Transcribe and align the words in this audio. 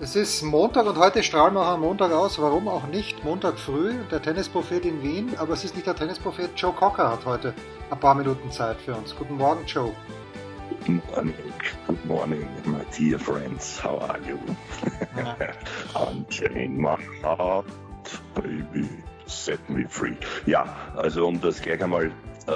es 0.00 0.14
ist 0.14 0.42
Montag 0.42 0.86
und 0.86 0.96
heute 0.96 1.22
strahlen 1.22 1.54
wir 1.54 1.60
auch 1.60 1.74
am 1.74 1.80
Montag 1.80 2.12
aus. 2.12 2.40
Warum 2.40 2.68
auch 2.68 2.86
nicht? 2.86 3.24
Montag 3.24 3.58
früh, 3.58 3.94
der 4.10 4.22
Tennisprophet 4.22 4.84
in 4.84 5.02
Wien. 5.02 5.32
Aber 5.38 5.54
es 5.54 5.64
ist 5.64 5.74
nicht 5.74 5.86
der 5.86 5.96
Tennisprophet. 5.96 6.50
Joe 6.56 6.72
Cocker 6.72 7.10
hat 7.10 7.26
heute 7.26 7.52
ein 7.90 7.98
paar 7.98 8.14
Minuten 8.14 8.50
Zeit 8.50 8.76
für 8.80 8.94
uns. 8.94 9.14
Guten 9.16 9.34
Morgen, 9.34 9.66
Joe. 9.66 9.92
Good 10.86 11.02
morning, 11.14 11.34
good 11.86 12.04
morning, 12.06 12.48
my 12.64 12.84
dear 12.96 13.18
friends. 13.18 13.82
How 13.82 14.00
are 14.00 14.18
you? 14.20 14.38
Ja. 15.16 15.36
Unchain 16.08 16.76
my 16.76 16.96
heart, 17.22 17.66
baby, 18.34 18.88
set 19.26 19.68
me 19.68 19.84
free. 19.88 20.16
Ja, 20.46 20.76
also 20.96 21.26
um 21.26 21.40
das 21.40 21.60
gleich 21.60 21.82
einmal 21.82 22.12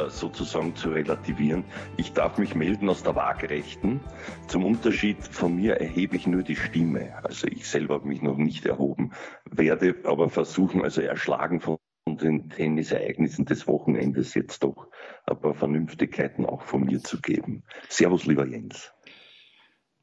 sozusagen 0.08 0.74
zu 0.74 0.90
relativieren, 0.90 1.64
ich 1.96 2.12
darf 2.12 2.38
mich 2.38 2.54
melden 2.54 2.88
aus 2.88 3.02
der 3.02 3.14
Waagerechten. 3.14 4.00
Zum 4.48 4.64
Unterschied 4.64 5.18
von 5.22 5.56
mir 5.56 5.74
erhebe 5.74 6.16
ich 6.16 6.26
nur 6.26 6.42
die 6.42 6.56
Stimme. 6.56 7.14
Also 7.22 7.46
ich 7.46 7.66
selber 7.66 7.94
habe 7.94 8.08
mich 8.08 8.22
noch 8.22 8.36
nicht 8.36 8.66
erhoben, 8.66 9.12
werde 9.50 9.96
aber 10.04 10.28
versuchen, 10.28 10.82
also 10.82 11.00
erschlagen 11.00 11.60
von 11.60 11.78
den 12.06 12.50
Tennisereignissen 12.50 13.44
des 13.44 13.66
Wochenendes 13.66 14.34
jetzt 14.34 14.64
doch 14.64 14.88
ein 15.26 15.38
paar 15.38 15.54
Vernünftigkeiten 15.54 16.46
auch 16.46 16.62
von 16.62 16.84
mir 16.84 17.00
zu 17.00 17.20
geben. 17.20 17.62
Servus, 17.88 18.26
lieber 18.26 18.46
Jens. 18.46 18.92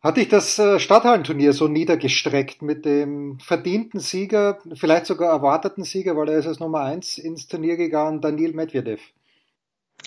Hat 0.02 0.16
dich 0.16 0.30
das 0.30 0.58
äh, 0.60 0.80
Stadthallenturnier 0.80 1.52
so 1.52 1.68
niedergestreckt 1.68 2.62
mit 2.62 2.86
dem 2.86 3.38
verdienten 3.40 4.00
Sieger, 4.00 4.60
vielleicht 4.76 5.06
sogar 5.06 5.30
erwarteten 5.30 5.84
Sieger, 5.84 6.16
weil 6.16 6.30
er 6.30 6.40
ist 6.40 6.48
als 6.48 6.62
Nummer 6.62 6.84
eins 6.84 7.18
ins 7.18 7.48
Turnier 7.48 7.76
gegangen, 7.76 8.22
Daniil 8.22 8.54
Medvedev? 8.54 9.02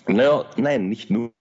Naja, 0.06 0.48
nein, 0.56 0.88
nicht 0.88 1.10
nur. 1.10 1.32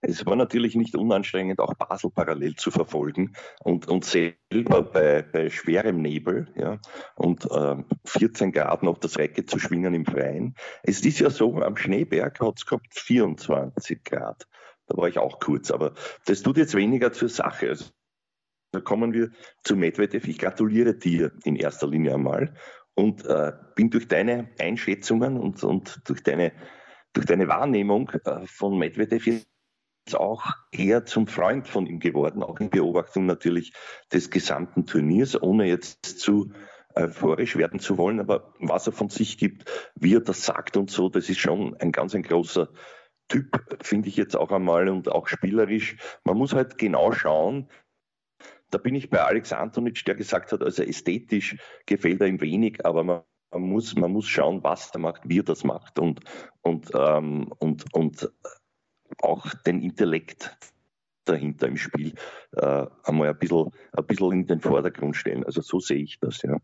Es 0.00 0.24
war 0.24 0.34
natürlich 0.34 0.76
nicht 0.76 0.96
unanstrengend, 0.96 1.60
auch 1.60 1.74
Basel 1.74 2.10
parallel 2.10 2.56
zu 2.56 2.70
verfolgen 2.70 3.34
und, 3.62 3.86
und 3.86 4.02
selber 4.06 4.80
bei, 4.80 5.20
bei 5.20 5.50
schwerem 5.50 6.00
Nebel 6.00 6.48
ja, 6.56 6.78
und 7.16 7.44
äh, 7.50 7.76
14 8.06 8.52
Grad 8.52 8.82
noch 8.82 8.96
das 8.96 9.18
Recke 9.18 9.44
zu 9.44 9.58
schwingen 9.58 9.92
im 9.92 10.06
Freien. 10.06 10.54
Es 10.84 11.04
ist 11.04 11.18
ja 11.18 11.28
so, 11.28 11.54
am 11.60 11.76
Schneeberg 11.76 12.40
hat 12.40 12.54
es 12.56 12.64
gehabt 12.64 12.86
24 12.92 14.04
Grad. 14.04 14.46
Da 14.86 14.96
war 14.96 15.08
ich 15.08 15.18
auch 15.18 15.38
kurz, 15.38 15.70
aber 15.70 15.92
das 16.24 16.40
tut 16.40 16.56
jetzt 16.56 16.74
weniger 16.74 17.12
zur 17.12 17.28
Sache. 17.28 17.68
Also, 17.68 17.86
da 18.72 18.80
kommen 18.80 19.12
wir 19.12 19.30
zu 19.64 19.76
Medvedev. 19.76 20.26
Ich 20.26 20.38
gratuliere 20.38 20.94
dir 20.94 21.32
in 21.44 21.56
erster 21.56 21.88
Linie 21.88 22.14
einmal 22.14 22.54
und 22.94 23.24
äh, 23.26 23.52
bin 23.74 23.90
durch 23.90 24.08
deine 24.08 24.48
Einschätzungen 24.58 25.36
und, 25.36 25.62
und 25.62 26.00
durch 26.08 26.22
deine 26.22 26.52
durch 27.16 27.26
deine 27.26 27.48
Wahrnehmung 27.48 28.10
äh, 28.24 28.46
von 28.46 28.78
Medvedev 28.78 29.26
jetzt 29.26 29.46
auch 30.14 30.44
eher 30.70 31.06
zum 31.06 31.26
Freund 31.26 31.66
von 31.66 31.86
ihm 31.86 31.98
geworden, 31.98 32.42
auch 32.42 32.60
in 32.60 32.68
Beobachtung 32.70 33.24
natürlich 33.24 33.72
des 34.12 34.30
gesamten 34.30 34.86
Turniers, 34.86 35.40
ohne 35.40 35.66
jetzt 35.66 36.04
zu 36.20 36.52
euphorisch 36.94 37.56
werden 37.56 37.80
zu 37.80 37.96
wollen. 37.96 38.20
Aber 38.20 38.52
was 38.60 38.86
er 38.86 38.92
von 38.92 39.08
sich 39.08 39.38
gibt, 39.38 39.64
wie 39.94 40.14
er 40.14 40.20
das 40.20 40.44
sagt 40.44 40.76
und 40.76 40.90
so, 40.90 41.08
das 41.08 41.30
ist 41.30 41.40
schon 41.40 41.74
ein 41.78 41.90
ganz 41.90 42.14
ein 42.14 42.22
großer 42.22 42.68
Typ, 43.28 43.76
finde 43.82 44.08
ich 44.08 44.16
jetzt 44.16 44.36
auch 44.36 44.52
einmal 44.52 44.88
und 44.88 45.08
auch 45.08 45.26
spielerisch. 45.26 45.96
Man 46.22 46.36
muss 46.36 46.52
halt 46.52 46.76
genau 46.76 47.12
schauen, 47.12 47.68
da 48.70 48.78
bin 48.78 48.94
ich 48.94 49.08
bei 49.08 49.22
Alex 49.22 49.52
Antonic, 49.52 50.04
der 50.04 50.16
gesagt 50.16 50.52
hat, 50.52 50.62
also 50.62 50.82
ästhetisch 50.82 51.56
gefällt 51.86 52.20
er 52.20 52.26
ihm 52.26 52.40
wenig, 52.40 52.84
aber 52.84 53.04
man 53.04 53.22
man 53.50 53.62
muss, 53.62 53.94
man 53.96 54.12
muss 54.12 54.26
schauen, 54.26 54.62
was 54.62 54.90
er 54.92 55.00
macht, 55.00 55.28
wie 55.28 55.40
er 55.40 55.44
das 55.44 55.64
macht 55.64 55.98
und, 55.98 56.20
und, 56.62 56.90
ähm, 56.94 57.52
und, 57.58 57.84
und 57.94 58.30
auch 59.18 59.54
den 59.66 59.82
Intellekt 59.82 60.56
dahinter 61.24 61.66
im 61.66 61.76
Spiel 61.76 62.14
äh, 62.52 62.86
einmal 63.04 63.28
ein 63.28 63.38
bisschen, 63.38 63.70
ein 63.92 64.06
bisschen 64.06 64.32
in 64.32 64.46
den 64.46 64.60
Vordergrund 64.60 65.16
stellen. 65.16 65.44
Also 65.44 65.60
so 65.60 65.80
sehe 65.80 66.02
ich 66.02 66.18
das, 66.20 66.42
ja. 66.42 66.58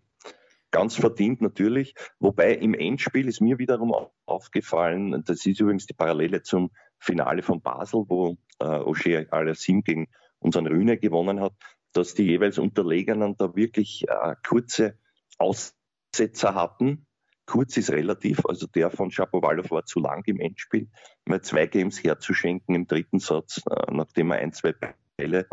Ganz 0.70 0.96
verdient 0.96 1.42
natürlich, 1.42 1.94
wobei 2.18 2.54
im 2.54 2.72
Endspiel 2.72 3.28
ist 3.28 3.42
mir 3.42 3.58
wiederum 3.58 3.94
aufgefallen, 4.24 5.22
das 5.26 5.44
ist 5.44 5.60
übrigens 5.60 5.84
die 5.84 5.92
Parallele 5.92 6.42
zum 6.42 6.70
Finale 6.98 7.42
von 7.42 7.60
Basel, 7.60 8.04
wo 8.08 8.38
äh, 8.58 8.64
O'Shea 8.64 9.28
Alassim 9.30 9.82
gegen 9.82 10.08
unseren 10.38 10.66
Rühne 10.66 10.96
gewonnen 10.96 11.40
hat, 11.40 11.52
dass 11.92 12.14
die 12.14 12.24
jeweils 12.24 12.58
Unterlegenen 12.58 13.36
da 13.36 13.54
wirklich 13.54 14.06
äh, 14.08 14.34
kurze 14.42 14.96
Aus 15.36 15.74
Setzer 16.14 16.54
hatten. 16.54 17.06
Kurz 17.46 17.76
ist 17.76 17.90
relativ, 17.90 18.44
also 18.46 18.66
der 18.66 18.90
von 18.90 19.10
Shapovalov 19.10 19.70
war 19.70 19.84
zu 19.84 20.00
lang 20.00 20.22
im 20.26 20.40
Endspiel, 20.40 20.88
mal 21.26 21.42
zwei 21.42 21.66
Games 21.66 22.02
herzuschenken 22.02 22.74
im 22.74 22.86
dritten 22.86 23.18
Satz, 23.18 23.60
äh, 23.68 23.92
nachdem 23.92 24.30
er 24.30 24.38
ein, 24.38 24.52
zwei 24.52 24.74
Bälle, 25.16 25.48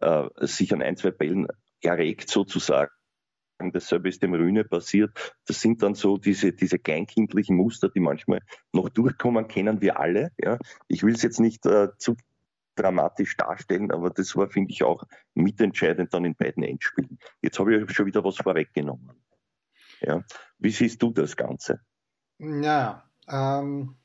äh, 0.00 0.28
sich 0.40 0.72
an 0.72 0.82
ein, 0.82 0.96
zwei 0.96 1.10
Bällen 1.10 1.46
erregt 1.82 2.30
sozusagen. 2.30 2.90
Dasselbe 3.58 4.08
ist 4.08 4.22
dem 4.22 4.34
Rühne 4.34 4.64
passiert. 4.64 5.34
Das 5.46 5.60
sind 5.60 5.82
dann 5.82 5.94
so 5.94 6.18
diese, 6.18 6.52
diese 6.52 6.78
kleinkindlichen 6.78 7.56
Muster, 7.56 7.88
die 7.88 8.00
manchmal 8.00 8.40
noch 8.72 8.88
durchkommen, 8.88 9.46
kennen 9.48 9.80
wir 9.80 10.00
alle. 10.00 10.32
Ja. 10.38 10.58
Ich 10.88 11.02
will 11.02 11.14
es 11.14 11.22
jetzt 11.22 11.40
nicht 11.40 11.64
äh, 11.64 11.88
zu 11.98 12.16
dramatisch 12.74 13.36
darstellen, 13.36 13.92
aber 13.92 14.10
das 14.10 14.34
war, 14.36 14.48
finde 14.48 14.72
ich, 14.72 14.82
auch 14.82 15.04
mitentscheidend 15.34 16.12
dann 16.12 16.24
in 16.24 16.34
beiden 16.34 16.64
Endspielen. 16.64 17.18
Jetzt 17.40 17.58
habe 17.58 17.76
ich 17.76 17.90
schon 17.92 18.06
wieder 18.06 18.24
was 18.24 18.36
vorweggenommen. 18.36 19.12
Ja. 20.06 20.22
Wie 20.58 20.70
siehst 20.70 21.02
du 21.02 21.12
das 21.12 21.36
Ganze? 21.36 21.80
Ja, 22.38 23.04
ähm, 23.28 23.96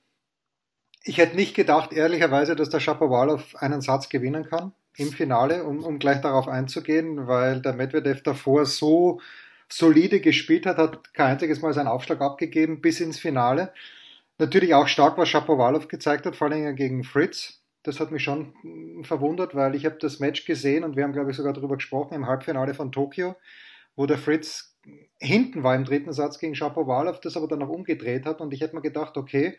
ich 1.04 1.18
hätte 1.18 1.36
nicht 1.36 1.56
gedacht, 1.56 1.94
ehrlicherweise, 1.94 2.56
dass 2.56 2.70
der 2.70 2.80
Shapovalov 2.80 3.56
einen 3.56 3.82
Satz 3.82 4.10
gewinnen 4.10 4.46
kann 4.46 4.74
im 4.96 5.12
Finale, 5.12 5.64
um, 5.64 5.84
um 5.84 6.00
gleich 6.00 6.22
darauf 6.22 6.48
einzugehen, 6.48 7.28
weil 7.28 7.62
der 7.62 7.74
Medvedev 7.74 8.22
davor 8.22 8.66
so 8.66 9.20
solide 9.70 10.20
gespielt 10.20 10.66
hat, 10.66 10.78
hat 10.78 11.14
kein 11.14 11.34
einziges 11.34 11.62
Mal 11.62 11.74
seinen 11.74 11.88
Aufschlag 11.88 12.22
abgegeben 12.22 12.82
bis 12.82 13.00
ins 13.00 13.20
Finale. 13.20 13.74
Natürlich 14.40 14.74
auch 14.74 14.88
stark, 14.88 15.18
was 15.18 15.30
Shapovalov 15.30 15.88
gezeigt 15.88 16.26
hat, 16.26 16.36
vor 16.36 16.50
allem 16.50 16.76
gegen 16.76 17.04
Fritz. 17.04 17.62
Das 17.84 18.00
hat 18.00 18.12
mich 18.12 18.24
schon 18.24 18.54
verwundert, 19.04 19.56
weil 19.56 19.76
ich 19.76 19.86
habe 19.86 19.98
das 20.00 20.20
Match 20.20 20.46
gesehen 20.46 20.84
und 20.84 20.96
wir 20.96 21.04
haben, 21.04 21.14
glaube 21.14 21.32
ich, 21.32 21.38
sogar 21.38 21.54
darüber 21.54 21.76
gesprochen 21.76 22.14
im 22.14 22.28
Halbfinale 22.28 22.74
von 22.74 22.92
Tokio, 22.92 23.36
wo 23.96 24.06
der 24.06 24.18
Fritz 24.18 24.76
hinten 25.20 25.64
war 25.64 25.76
im 25.76 25.86
dritten 25.86 26.14
Satz 26.14 26.40
gegen 26.40 26.56
Shapovalov, 26.56 27.20
das 27.20 27.38
aber 27.38 27.48
dann 27.48 27.60
noch 27.60 27.70
umgedreht 27.70 28.26
hat 28.26 28.42
und 28.42 28.54
ich 28.54 28.62
hätte 28.62 28.76
mir 28.76 28.82
gedacht, 28.82 29.18
okay, 29.18 29.58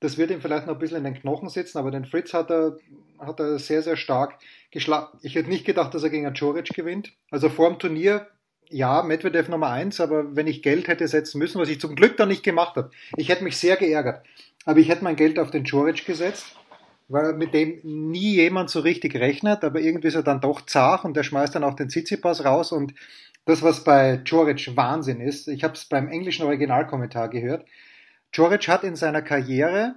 das 0.00 0.16
wird 0.16 0.30
ihm 0.30 0.40
vielleicht 0.40 0.66
noch 0.66 0.74
ein 0.74 0.78
bisschen 0.78 0.98
in 0.98 1.04
den 1.04 1.20
Knochen 1.20 1.48
sitzen, 1.48 1.78
aber 1.78 1.90
den 1.90 2.04
Fritz 2.04 2.32
hat 2.32 2.50
er, 2.50 2.76
hat 3.18 3.40
er 3.40 3.58
sehr, 3.58 3.82
sehr 3.82 3.96
stark 3.96 4.38
geschlagen. 4.70 5.18
Ich 5.22 5.34
hätte 5.34 5.48
nicht 5.48 5.64
gedacht, 5.64 5.92
dass 5.92 6.04
er 6.04 6.10
gegen 6.10 6.32
Joric 6.32 6.68
gewinnt. 6.68 7.12
Also 7.30 7.48
vor 7.48 7.68
dem 7.68 7.78
Turnier, 7.78 8.28
ja, 8.68 9.02
Medvedev 9.02 9.48
Nummer 9.48 9.70
eins, 9.70 10.00
aber 10.00 10.36
wenn 10.36 10.46
ich 10.46 10.62
Geld 10.62 10.88
hätte 10.88 11.08
setzen 11.08 11.38
müssen, 11.38 11.60
was 11.60 11.68
ich 11.68 11.80
zum 11.80 11.96
Glück 11.96 12.16
dann 12.16 12.28
nicht 12.28 12.44
gemacht 12.44 12.76
habe, 12.76 12.90
ich 13.16 13.28
hätte 13.28 13.44
mich 13.44 13.56
sehr 13.56 13.76
geärgert. 13.76 14.24
Aber 14.64 14.78
ich 14.78 14.88
hätte 14.88 15.04
mein 15.04 15.16
Geld 15.16 15.38
auf 15.38 15.50
den 15.50 15.64
Joric 15.64 16.04
gesetzt, 16.04 16.54
weil 17.08 17.32
mit 17.32 17.54
dem 17.54 17.80
nie 17.82 18.34
jemand 18.34 18.70
so 18.70 18.80
richtig 18.80 19.16
rechnet, 19.16 19.64
aber 19.64 19.80
irgendwie 19.80 20.08
ist 20.08 20.14
er 20.14 20.22
dann 20.22 20.40
doch 20.40 20.60
zart 20.62 21.04
und 21.04 21.16
der 21.16 21.22
schmeißt 21.22 21.54
dann 21.54 21.64
auch 21.64 21.74
den 21.74 21.88
Tsitsipas 21.88 22.44
raus 22.44 22.70
und 22.72 22.94
das, 23.46 23.62
was 23.62 23.82
bei 23.82 24.20
Joric 24.26 24.76
Wahnsinn 24.76 25.20
ist, 25.20 25.48
ich 25.48 25.64
habe 25.64 25.72
es 25.72 25.86
beim 25.86 26.08
englischen 26.08 26.44
Originalkommentar 26.44 27.30
gehört, 27.30 27.66
Joric 28.32 28.68
hat 28.68 28.84
in 28.84 28.94
seiner 28.94 29.22
Karriere 29.22 29.96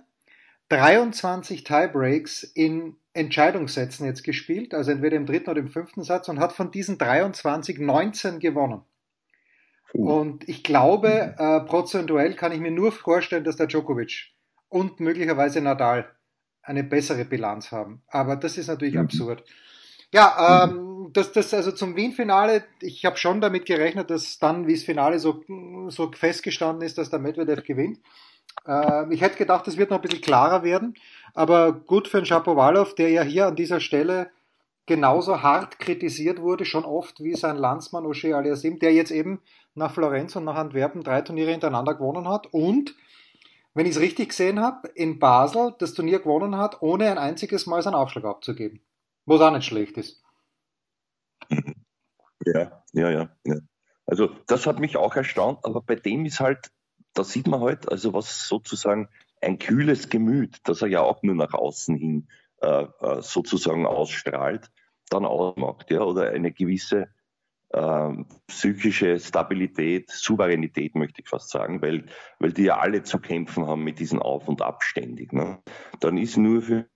23 0.69 1.65
Tiebreaks 1.65 2.43
in 2.43 2.95
Entscheidungssätzen 3.13 4.05
jetzt 4.05 4.23
gespielt, 4.23 4.73
also 4.73 4.91
entweder 4.91 5.17
im 5.17 5.25
dritten 5.25 5.49
oder 5.49 5.59
im 5.59 5.67
fünften 5.67 6.01
Satz 6.01 6.29
und 6.29 6.39
hat 6.39 6.53
von 6.53 6.71
diesen 6.71 6.97
23 6.97 7.77
19 7.77 8.39
gewonnen. 8.39 8.83
Und 9.91 10.47
ich 10.47 10.63
glaube, 10.63 11.35
äh, 11.37 11.59
prozentuell 11.67 12.35
kann 12.35 12.53
ich 12.53 12.61
mir 12.61 12.71
nur 12.71 12.93
vorstellen, 12.93 13.43
dass 13.43 13.57
der 13.57 13.67
Djokovic 13.67 14.31
und 14.69 15.01
möglicherweise 15.01 15.59
Nadal 15.59 16.09
eine 16.63 16.83
bessere 16.83 17.25
Bilanz 17.25 17.71
haben. 17.71 18.01
Aber 18.07 18.35
das 18.35 18.57
ist 18.57 18.67
natürlich 18.67 18.95
mhm. 18.95 19.01
absurd. 19.01 19.43
Ja, 20.13 20.67
mhm. 20.67 20.77
ähm, 20.77 21.09
das, 21.13 21.31
das 21.31 21.53
also 21.53 21.71
zum 21.71 21.95
Wien-Finale, 21.95 22.63
ich 22.81 23.05
habe 23.05 23.17
schon 23.17 23.41
damit 23.41 23.65
gerechnet, 23.65 24.09
dass 24.09 24.39
dann, 24.39 24.67
wie 24.67 24.73
das 24.73 24.83
Finale 24.83 25.19
so, 25.19 25.43
so 25.87 26.11
festgestanden 26.11 26.85
ist, 26.85 26.97
dass 26.97 27.09
der 27.09 27.19
Medvedev 27.19 27.63
gewinnt. 27.63 27.99
Äh, 28.67 29.13
ich 29.13 29.21
hätte 29.21 29.37
gedacht, 29.37 29.67
es 29.67 29.77
wird 29.77 29.89
noch 29.89 29.97
ein 29.97 30.01
bisschen 30.01 30.21
klarer 30.21 30.63
werden, 30.63 30.95
aber 31.33 31.71
gut 31.71 32.07
für 32.07 32.17
den 32.17 32.25
Shapovalov, 32.25 32.95
der 32.95 33.09
ja 33.09 33.23
hier 33.23 33.47
an 33.47 33.55
dieser 33.55 33.79
Stelle 33.79 34.29
genauso 34.85 35.41
hart 35.41 35.79
kritisiert 35.79 36.41
wurde, 36.41 36.65
schon 36.65 36.85
oft 36.85 37.21
wie 37.21 37.35
sein 37.35 37.55
Landsmann 37.55 38.05
O'Shea 38.05 38.33
Aliasim, 38.33 38.79
der 38.79 38.93
jetzt 38.93 39.11
eben 39.11 39.39
nach 39.73 39.93
Florenz 39.93 40.35
und 40.35 40.43
nach 40.43 40.55
Antwerpen 40.55 41.03
drei 41.03 41.21
Turniere 41.21 41.51
hintereinander 41.51 41.95
gewonnen 41.95 42.27
hat 42.27 42.47
und, 42.47 42.95
wenn 43.73 43.85
ich 43.85 43.95
es 43.95 44.01
richtig 44.01 44.29
gesehen 44.29 44.59
habe, 44.59 44.87
in 44.89 45.19
Basel 45.19 45.75
das 45.79 45.93
Turnier 45.93 46.19
gewonnen 46.19 46.57
hat, 46.57 46.81
ohne 46.81 47.09
ein 47.09 47.17
einziges 47.17 47.65
Mal 47.65 47.81
seinen 47.81 47.95
Aufschlag 47.95 48.25
abzugeben. 48.25 48.81
Was 49.25 49.41
auch 49.41 49.51
nicht 49.51 49.65
schlecht 49.65 49.97
ist. 49.97 50.23
Ja, 52.43 52.83
ja, 52.93 53.11
ja, 53.11 53.29
ja. 53.45 53.55
Also 54.07 54.29
das 54.47 54.65
hat 54.65 54.79
mich 54.79 54.97
auch 54.97 55.15
erstaunt, 55.15 55.63
aber 55.63 55.79
bei 55.81 55.95
dem 55.95 56.25
ist 56.25 56.39
halt, 56.39 56.71
da 57.13 57.23
sieht 57.23 57.45
man 57.45 57.61
halt, 57.61 57.91
also 57.91 58.13
was 58.15 58.47
sozusagen 58.47 59.09
ein 59.41 59.59
kühles 59.59 60.09
Gemüt, 60.09 60.57
das 60.63 60.81
er 60.81 60.87
ja 60.87 61.01
auch 61.01 61.21
nur 61.21 61.35
nach 61.35 61.53
außen 61.53 61.95
hin 61.95 62.27
äh, 62.61 62.85
äh 62.99 63.21
sozusagen 63.21 63.85
ausstrahlt, 63.85 64.71
dann 65.09 65.25
ausmacht, 65.25 65.91
ja, 65.91 66.01
oder 66.01 66.31
eine 66.31 66.51
gewisse 66.51 67.09
psychische 68.47 69.19
Stabilität, 69.19 70.09
Souveränität, 70.09 70.95
möchte 70.95 71.21
ich 71.21 71.29
fast 71.29 71.49
sagen, 71.49 71.81
weil, 71.81 72.05
weil 72.39 72.51
die 72.51 72.63
ja 72.63 72.77
alle 72.77 73.03
zu 73.03 73.19
kämpfen 73.19 73.65
haben 73.65 73.83
mit 73.83 73.99
diesen 73.99 74.19
Auf- 74.19 74.47
und 74.47 74.61
Abständig. 74.61 75.31
Ne? 75.31 75.59
Dann 76.01 76.17
ist 76.17 76.37
nur 76.37 76.61
für 76.61 76.87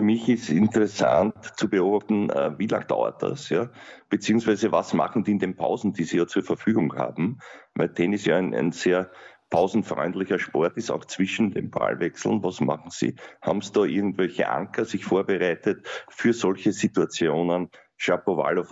mich 0.00 0.28
ist 0.28 0.48
interessant 0.48 1.34
zu 1.56 1.68
beobachten, 1.68 2.30
äh, 2.30 2.58
wie 2.58 2.66
lange 2.66 2.86
dauert 2.86 3.22
das, 3.22 3.50
ja? 3.50 3.70
Beziehungsweise 4.08 4.72
was 4.72 4.94
machen 4.94 5.24
die 5.24 5.32
in 5.32 5.38
den 5.38 5.56
Pausen, 5.56 5.92
die 5.92 6.04
sie 6.04 6.16
ja 6.16 6.26
zur 6.26 6.42
Verfügung 6.42 6.96
haben? 6.96 7.38
Weil 7.74 7.92
Tennis 7.92 8.24
ja 8.24 8.36
ein, 8.36 8.54
ein 8.54 8.72
sehr 8.72 9.10
pausenfreundlicher 9.50 10.38
Sport 10.38 10.76
ist, 10.76 10.90
auch 10.90 11.04
zwischen 11.04 11.50
den 11.50 11.70
Ballwechseln. 11.70 12.42
Was 12.42 12.60
machen 12.60 12.90
Sie? 12.90 13.16
Haben 13.42 13.60
Sie 13.60 13.72
da 13.72 13.82
irgendwelche 13.82 14.48
Anker 14.48 14.84
sich 14.84 15.04
vorbereitet 15.04 15.86
für 16.08 16.32
solche 16.32 16.72
Situationen? 16.72 17.68
Schapowalow 17.96 18.64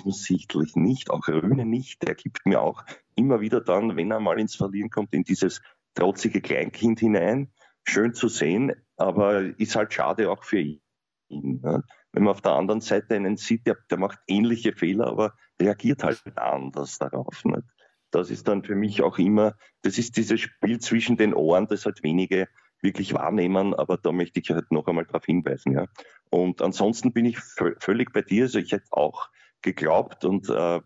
offensichtlich 0.00 0.76
nicht, 0.76 1.10
auch 1.10 1.26
Rühne 1.28 1.64
nicht. 1.64 2.06
Der 2.06 2.14
gibt 2.14 2.46
mir 2.46 2.60
auch 2.60 2.84
immer 3.14 3.40
wieder 3.40 3.60
dann, 3.60 3.96
wenn 3.96 4.10
er 4.10 4.20
mal 4.20 4.38
ins 4.38 4.54
Verlieren 4.54 4.90
kommt, 4.90 5.12
in 5.14 5.24
dieses 5.24 5.60
trotzige 5.94 6.40
Kleinkind 6.40 7.00
hinein. 7.00 7.52
Schön 7.84 8.14
zu 8.14 8.28
sehen, 8.28 8.72
aber 8.96 9.40
ist 9.58 9.76
halt 9.76 9.92
schade 9.92 10.30
auch 10.30 10.44
für 10.44 10.60
ihn. 10.60 10.80
Ne? 11.28 11.82
Wenn 12.12 12.22
man 12.24 12.32
auf 12.32 12.42
der 12.42 12.52
anderen 12.52 12.80
Seite 12.80 13.14
einen 13.14 13.36
sieht, 13.36 13.66
der, 13.66 13.76
der 13.90 13.98
macht 13.98 14.18
ähnliche 14.26 14.72
Fehler, 14.72 15.06
aber 15.08 15.34
reagiert 15.60 16.04
halt 16.04 16.22
anders 16.36 16.98
darauf. 16.98 17.44
Nicht? 17.44 17.62
Das 18.10 18.30
ist 18.30 18.48
dann 18.48 18.62
für 18.62 18.74
mich 18.74 19.02
auch 19.02 19.18
immer, 19.18 19.54
das 19.82 19.98
ist 19.98 20.16
dieses 20.16 20.40
Spiel 20.40 20.78
zwischen 20.78 21.16
den 21.16 21.34
Ohren, 21.34 21.66
das 21.66 21.84
halt 21.84 22.02
wenige 22.02 22.48
wirklich 22.80 23.12
wahrnehmen, 23.12 23.74
aber 23.74 23.96
da 23.96 24.12
möchte 24.12 24.38
ich 24.40 24.50
halt 24.50 24.70
noch 24.70 24.86
einmal 24.86 25.04
darauf 25.04 25.24
hinweisen. 25.24 25.72
Ja. 25.72 25.86
Und 26.30 26.62
ansonsten 26.62 27.12
bin 27.12 27.24
ich 27.24 27.38
völlig 27.80 28.12
bei 28.12 28.22
dir. 28.22 28.44
Also 28.44 28.60
ich 28.60 28.72
hätte 28.72 28.86
auch 28.92 29.28
geglaubt 29.62 30.24
und 30.24 30.48
äh, 30.48 30.80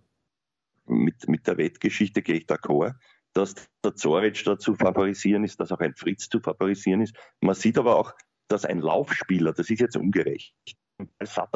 mit, 0.87 1.29
mit 1.29 1.47
der 1.47 1.59
Wettgeschichte 1.59 2.23
gehe 2.23 2.37
ich 2.37 2.47
d'accord, 2.47 2.95
dass 3.33 3.55
der 3.85 3.95
Zoric 3.95 4.45
da 4.45 4.59
zu 4.59 4.75
favorisieren 4.75 5.45
ist, 5.45 5.61
dass 5.61 5.73
auch 5.73 5.81
ein 5.81 5.95
Fritz 5.95 6.29
zu 6.29 6.41
favorisieren 6.41 7.01
ist. 7.01 7.17
Man 7.41 7.55
sieht 7.55 7.79
aber 7.79 7.97
auch, 7.97 8.13
dass 8.49 8.65
ein 8.65 8.81
Laufspieler, 8.81 9.53
das 9.53 9.71
ist 9.71 9.81
jetzt 9.81 9.97
ungerecht, 9.97 10.55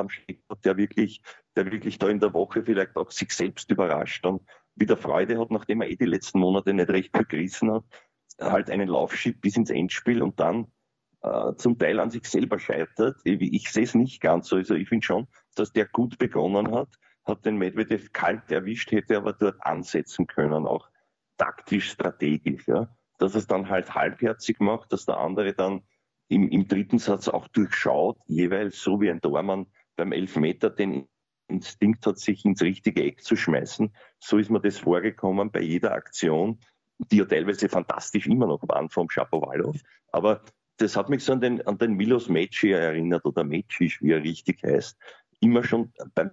steht, 0.08 0.42
der 0.64 0.76
wirklich, 0.76 1.22
der 1.54 1.70
wirklich 1.70 1.98
da 1.98 2.08
in 2.08 2.20
der 2.20 2.32
Woche 2.32 2.64
vielleicht 2.64 2.96
auch 2.96 3.10
sich 3.10 3.32
selbst 3.32 3.70
überrascht 3.70 4.24
und 4.24 4.42
wieder 4.74 4.96
Freude 4.96 5.38
hat, 5.38 5.50
nachdem 5.50 5.82
er 5.82 5.90
eh 5.90 5.96
die 5.96 6.06
letzten 6.06 6.40
Monate 6.40 6.72
nicht 6.72 6.88
recht 6.90 7.16
viel 7.16 7.26
gerissen 7.26 7.72
hat, 7.72 7.84
halt 8.40 8.70
einen 8.70 8.88
Lauf 8.88 9.14
schiebt 9.14 9.40
bis 9.40 9.56
ins 9.56 9.70
Endspiel 9.70 10.22
und 10.22 10.38
dann 10.40 10.66
äh, 11.22 11.54
zum 11.56 11.78
Teil 11.78 12.00
an 12.00 12.10
sich 12.10 12.24
selber 12.24 12.58
scheitert. 12.58 13.16
Ich, 13.24 13.40
ich 13.40 13.70
sehe 13.70 13.84
es 13.84 13.94
nicht 13.94 14.20
ganz 14.20 14.48
so. 14.48 14.56
Also 14.56 14.74
ich 14.74 14.88
finde 14.88 15.04
schon, 15.04 15.28
dass 15.58 15.72
der 15.72 15.86
gut 15.86 16.18
begonnen 16.18 16.74
hat, 16.74 16.88
hat 17.24 17.44
den 17.44 17.56
Medvedev 17.56 18.12
kalt 18.12 18.50
erwischt, 18.50 18.92
hätte 18.92 19.16
aber 19.16 19.32
dort 19.32 19.56
ansetzen 19.64 20.26
können, 20.26 20.66
auch 20.66 20.88
taktisch, 21.36 21.90
strategisch. 21.90 22.66
Ja? 22.68 22.88
Dass 23.18 23.34
es 23.34 23.46
dann 23.46 23.68
halt 23.68 23.94
halbherzig 23.94 24.60
macht, 24.60 24.92
dass 24.92 25.06
der 25.06 25.18
andere 25.18 25.52
dann 25.52 25.82
im, 26.28 26.48
im 26.48 26.68
dritten 26.68 26.98
Satz 26.98 27.28
auch 27.28 27.48
durchschaut, 27.48 28.18
jeweils 28.26 28.80
so 28.80 29.00
wie 29.00 29.10
ein 29.10 29.20
Dormann 29.20 29.66
beim 29.96 30.12
Elfmeter 30.12 30.70
den 30.70 31.08
Instinkt 31.48 32.06
hat, 32.06 32.18
sich 32.18 32.44
ins 32.44 32.62
richtige 32.62 33.04
Eck 33.04 33.22
zu 33.22 33.36
schmeißen. 33.36 33.94
So 34.18 34.38
ist 34.38 34.50
mir 34.50 34.60
das 34.60 34.78
vorgekommen 34.78 35.50
bei 35.52 35.60
jeder 35.60 35.92
Aktion, 35.92 36.58
die 36.98 37.18
ja 37.18 37.24
teilweise 37.24 37.68
fantastisch 37.68 38.26
immer 38.26 38.46
noch 38.46 38.62
waren 38.68 38.90
vom 38.90 39.08
Schapowalow. 39.08 39.74
Aber 40.10 40.42
das 40.78 40.96
hat 40.96 41.08
mich 41.08 41.24
so 41.24 41.32
an 41.32 41.40
den, 41.40 41.66
an 41.66 41.78
den 41.78 41.94
Milos 41.94 42.28
Meci 42.28 42.72
erinnert 42.72 43.24
oder 43.24 43.44
Mecic, 43.44 44.00
wie 44.02 44.12
er 44.12 44.22
richtig 44.22 44.62
heißt. 44.62 44.98
Immer 45.40 45.64
schon 45.64 45.92
beim 46.14 46.30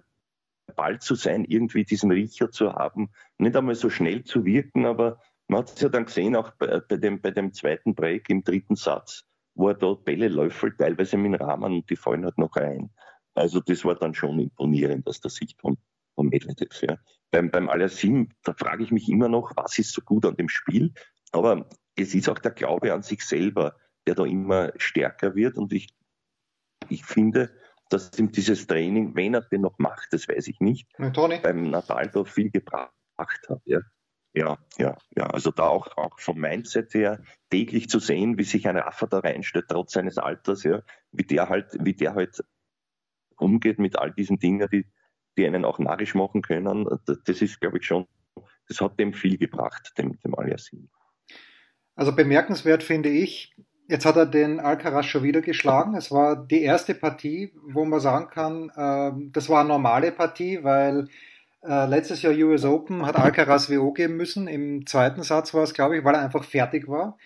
Ball 0.74 1.00
zu 1.00 1.14
sein, 1.14 1.44
irgendwie 1.44 1.84
diesen 1.84 2.10
Riecher 2.10 2.50
zu 2.50 2.72
haben, 2.72 3.10
nicht 3.38 3.56
einmal 3.56 3.74
so 3.74 3.90
schnell 3.90 4.24
zu 4.24 4.44
wirken, 4.44 4.86
aber 4.86 5.20
man 5.48 5.60
hat 5.60 5.74
es 5.74 5.80
ja 5.80 5.88
dann 5.88 6.06
gesehen, 6.06 6.36
auch 6.36 6.50
bei, 6.52 6.80
bei, 6.80 6.96
dem, 6.96 7.20
bei 7.20 7.30
dem 7.30 7.52
zweiten 7.52 7.94
Break 7.94 8.30
im 8.30 8.42
dritten 8.42 8.76
Satz, 8.76 9.24
wo 9.54 9.68
er 9.68 9.74
dort 9.74 10.04
Bälle 10.04 10.28
läufelt, 10.28 10.78
teilweise 10.78 11.16
mit 11.16 11.38
dem 11.38 11.46
Rahmen 11.46 11.74
und 11.74 11.90
die 11.90 11.96
fallen 11.96 12.24
halt 12.24 12.38
noch 12.38 12.56
rein. 12.56 12.90
Also 13.34 13.60
das 13.60 13.84
war 13.84 13.96
dann 13.96 14.14
schon 14.14 14.38
imponierend 14.38 15.06
aus 15.06 15.20
der 15.20 15.30
Sicht 15.30 15.60
von, 15.60 15.76
von 16.14 16.28
Medvedev. 16.28 16.80
Ja. 16.82 16.98
Beim, 17.30 17.50
beim 17.50 17.68
Alasim, 17.68 18.30
da 18.42 18.54
frage 18.54 18.84
ich 18.84 18.90
mich 18.90 19.08
immer 19.08 19.28
noch, 19.28 19.52
was 19.56 19.78
ist 19.78 19.92
so 19.92 20.00
gut 20.02 20.24
an 20.24 20.36
dem 20.36 20.48
Spiel? 20.48 20.92
Aber 21.32 21.68
es 21.96 22.14
ist 22.14 22.28
auch 22.28 22.38
der 22.38 22.52
Glaube 22.52 22.92
an 22.92 23.02
sich 23.02 23.24
selber, 23.24 23.76
der 24.06 24.14
da 24.14 24.24
immer 24.24 24.72
stärker 24.76 25.34
wird 25.34 25.58
und 25.58 25.72
ich, 25.72 25.94
ich 26.88 27.04
finde, 27.04 27.50
dass 27.90 28.18
ihm 28.18 28.32
dieses 28.32 28.66
Training, 28.66 29.14
wenn 29.14 29.34
er 29.34 29.42
den 29.42 29.62
noch 29.62 29.78
macht, 29.78 30.12
das 30.12 30.28
weiß 30.28 30.48
ich 30.48 30.60
nicht, 30.60 30.88
Tony. 31.12 31.40
beim 31.42 31.70
Natal 31.70 32.10
da 32.10 32.24
viel 32.24 32.50
gebracht 32.50 32.92
hat. 33.18 33.60
Ja. 33.64 33.80
Ja, 34.36 34.58
ja, 34.78 34.98
ja. 35.16 35.26
Also 35.28 35.52
da 35.52 35.68
auch, 35.68 35.96
auch 35.96 36.18
vom 36.18 36.40
Mindset 36.40 36.92
her 36.92 37.22
täglich 37.50 37.88
zu 37.88 38.00
sehen, 38.00 38.36
wie 38.36 38.42
sich 38.42 38.66
ein 38.66 38.76
Raffer 38.76 39.06
da 39.06 39.20
reinstellt, 39.20 39.66
trotz 39.68 39.92
seines 39.92 40.18
Alters, 40.18 40.64
ja, 40.64 40.82
wie 41.12 41.22
der 41.22 41.48
halt, 41.48 41.68
wie 41.78 41.94
der 41.94 42.14
halt 42.14 42.42
umgeht 43.36 43.78
mit 43.78 43.96
all 43.96 44.12
diesen 44.12 44.40
Dingen, 44.40 44.68
die, 44.72 44.86
die 45.38 45.46
einen 45.46 45.64
auch 45.64 45.78
narrisch 45.78 46.16
machen 46.16 46.42
können. 46.42 46.88
Das 47.06 47.42
ist, 47.42 47.60
glaube 47.60 47.78
ich, 47.78 47.86
schon, 47.86 48.08
das 48.68 48.80
hat 48.80 48.98
dem 48.98 49.12
viel 49.12 49.38
gebracht, 49.38 49.92
dem, 49.98 50.18
dem 50.18 50.34
Aliasim. 50.36 50.88
Also 51.94 52.14
bemerkenswert 52.14 52.82
finde 52.82 53.10
ich, 53.10 53.54
Jetzt 53.86 54.06
hat 54.06 54.16
er 54.16 54.26
den 54.26 54.60
Alcaraz 54.60 55.06
schon 55.06 55.22
wieder 55.22 55.42
geschlagen. 55.42 55.94
Es 55.94 56.10
war 56.10 56.36
die 56.36 56.62
erste 56.62 56.94
Partie, 56.94 57.52
wo 57.66 57.84
man 57.84 58.00
sagen 58.00 58.28
kann, 58.30 58.70
äh, 58.70 59.12
das 59.32 59.48
war 59.50 59.60
eine 59.60 59.68
normale 59.68 60.10
Partie, 60.10 60.64
weil 60.64 61.08
äh, 61.62 61.86
letztes 61.86 62.22
Jahr 62.22 62.32
US 62.32 62.64
Open 62.64 63.04
hat 63.04 63.16
Alcaraz 63.16 63.70
WO 63.70 63.92
geben 63.92 64.16
müssen. 64.16 64.48
Im 64.48 64.86
zweiten 64.86 65.22
Satz 65.22 65.52
war 65.52 65.64
es, 65.64 65.74
glaube 65.74 65.98
ich, 65.98 66.04
weil 66.04 66.14
er 66.14 66.22
einfach 66.22 66.44
fertig 66.44 66.88
war. 66.88 67.18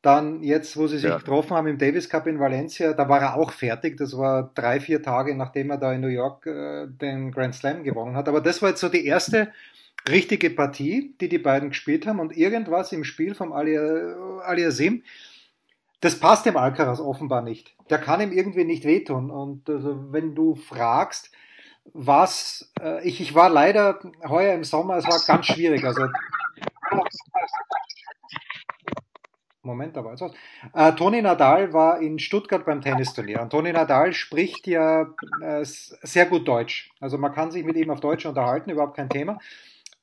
Dann 0.00 0.42
jetzt, 0.42 0.76
wo 0.76 0.86
sie 0.86 0.98
sich 0.98 1.10
ja. 1.10 1.18
getroffen 1.18 1.56
haben 1.56 1.66
im 1.66 1.78
Davis 1.78 2.08
Cup 2.08 2.26
in 2.26 2.38
Valencia, 2.38 2.92
da 2.92 3.08
war 3.08 3.20
er 3.20 3.34
auch 3.34 3.50
fertig. 3.52 3.96
Das 3.96 4.16
war 4.16 4.50
drei, 4.54 4.80
vier 4.80 5.02
Tage, 5.02 5.34
nachdem 5.34 5.70
er 5.70 5.78
da 5.78 5.92
in 5.92 6.00
New 6.00 6.08
York 6.08 6.46
äh, 6.46 6.86
den 6.86 7.30
Grand 7.30 7.54
Slam 7.54 7.82
gewonnen 7.82 8.16
hat. 8.16 8.28
Aber 8.28 8.40
das 8.40 8.62
war 8.62 8.70
jetzt 8.70 8.80
so 8.80 8.88
die 8.88 9.04
erste 9.04 9.52
richtige 10.08 10.48
Partie, 10.50 11.14
die 11.20 11.28
die 11.28 11.38
beiden 11.38 11.70
gespielt 11.70 12.06
haben. 12.06 12.20
Und 12.20 12.36
irgendwas 12.36 12.92
im 12.92 13.04
Spiel 13.04 13.34
vom 13.34 13.52
Ali, 13.52 13.76
Ali 13.76 14.70
das 16.06 16.20
passt 16.20 16.46
dem 16.46 16.56
Alcaraz 16.56 17.00
offenbar 17.00 17.42
nicht. 17.42 17.74
Der 17.90 17.98
kann 17.98 18.20
ihm 18.20 18.30
irgendwie 18.30 18.64
nicht 18.64 18.84
wehtun. 18.84 19.30
Und 19.30 19.68
also, 19.68 20.12
wenn 20.12 20.34
du 20.36 20.54
fragst, 20.54 21.32
was, 21.92 22.72
äh, 22.80 23.06
ich, 23.06 23.20
ich 23.20 23.34
war 23.34 23.48
leider 23.48 23.98
heuer 24.28 24.54
im 24.54 24.62
Sommer, 24.62 24.96
es 24.96 25.06
war 25.06 25.18
ganz 25.26 25.46
schwierig. 25.46 25.84
Also, 25.84 26.06
Moment, 29.62 29.96
da 29.96 30.04
war 30.04 30.12
jetzt 30.12 30.20
was. 30.20 30.32
Äh, 30.74 30.92
Toni 30.96 31.20
Nadal 31.20 31.72
war 31.72 32.00
in 32.00 32.20
Stuttgart 32.20 32.64
beim 32.64 32.80
Tennisturnier. 32.80 33.42
Und 33.42 33.50
Toni 33.50 33.72
Nadal 33.72 34.12
spricht 34.12 34.68
ja 34.68 35.08
äh, 35.42 35.64
sehr 35.64 36.26
gut 36.26 36.46
Deutsch. 36.46 36.92
Also 37.00 37.18
man 37.18 37.34
kann 37.34 37.50
sich 37.50 37.64
mit 37.64 37.76
ihm 37.76 37.90
auf 37.90 37.98
Deutsch 37.98 38.26
unterhalten, 38.26 38.70
überhaupt 38.70 38.96
kein 38.96 39.08
Thema. 39.08 39.38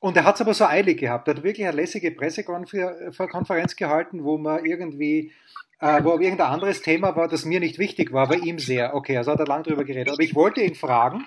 Und 0.04 0.18
er 0.18 0.24
hat 0.24 0.34
es 0.34 0.42
aber 0.42 0.52
so 0.52 0.66
eilig 0.66 1.00
gehabt. 1.00 1.28
Er 1.28 1.34
hat 1.34 1.42
wirklich 1.42 1.66
eine 1.66 1.76
lässige 1.76 2.10
Pressekonferenz 2.10 3.74
gehalten, 3.74 4.22
wo 4.22 4.36
man 4.36 4.62
irgendwie 4.66 5.32
äh, 5.80 6.04
wo 6.04 6.18
irgendein 6.18 6.48
anderes 6.48 6.82
Thema 6.82 7.16
war, 7.16 7.26
das 7.26 7.46
mir 7.46 7.58
nicht 7.58 7.78
wichtig 7.78 8.12
war, 8.12 8.24
aber 8.24 8.36
ihm 8.36 8.58
sehr. 8.58 8.94
Okay, 8.94 9.16
also 9.16 9.32
hat 9.32 9.40
er 9.40 9.46
lang 9.46 9.62
drüber 9.62 9.82
geredet. 9.82 10.12
Aber 10.12 10.22
ich 10.22 10.34
wollte 10.34 10.60
ihn 10.60 10.74
fragen, 10.74 11.26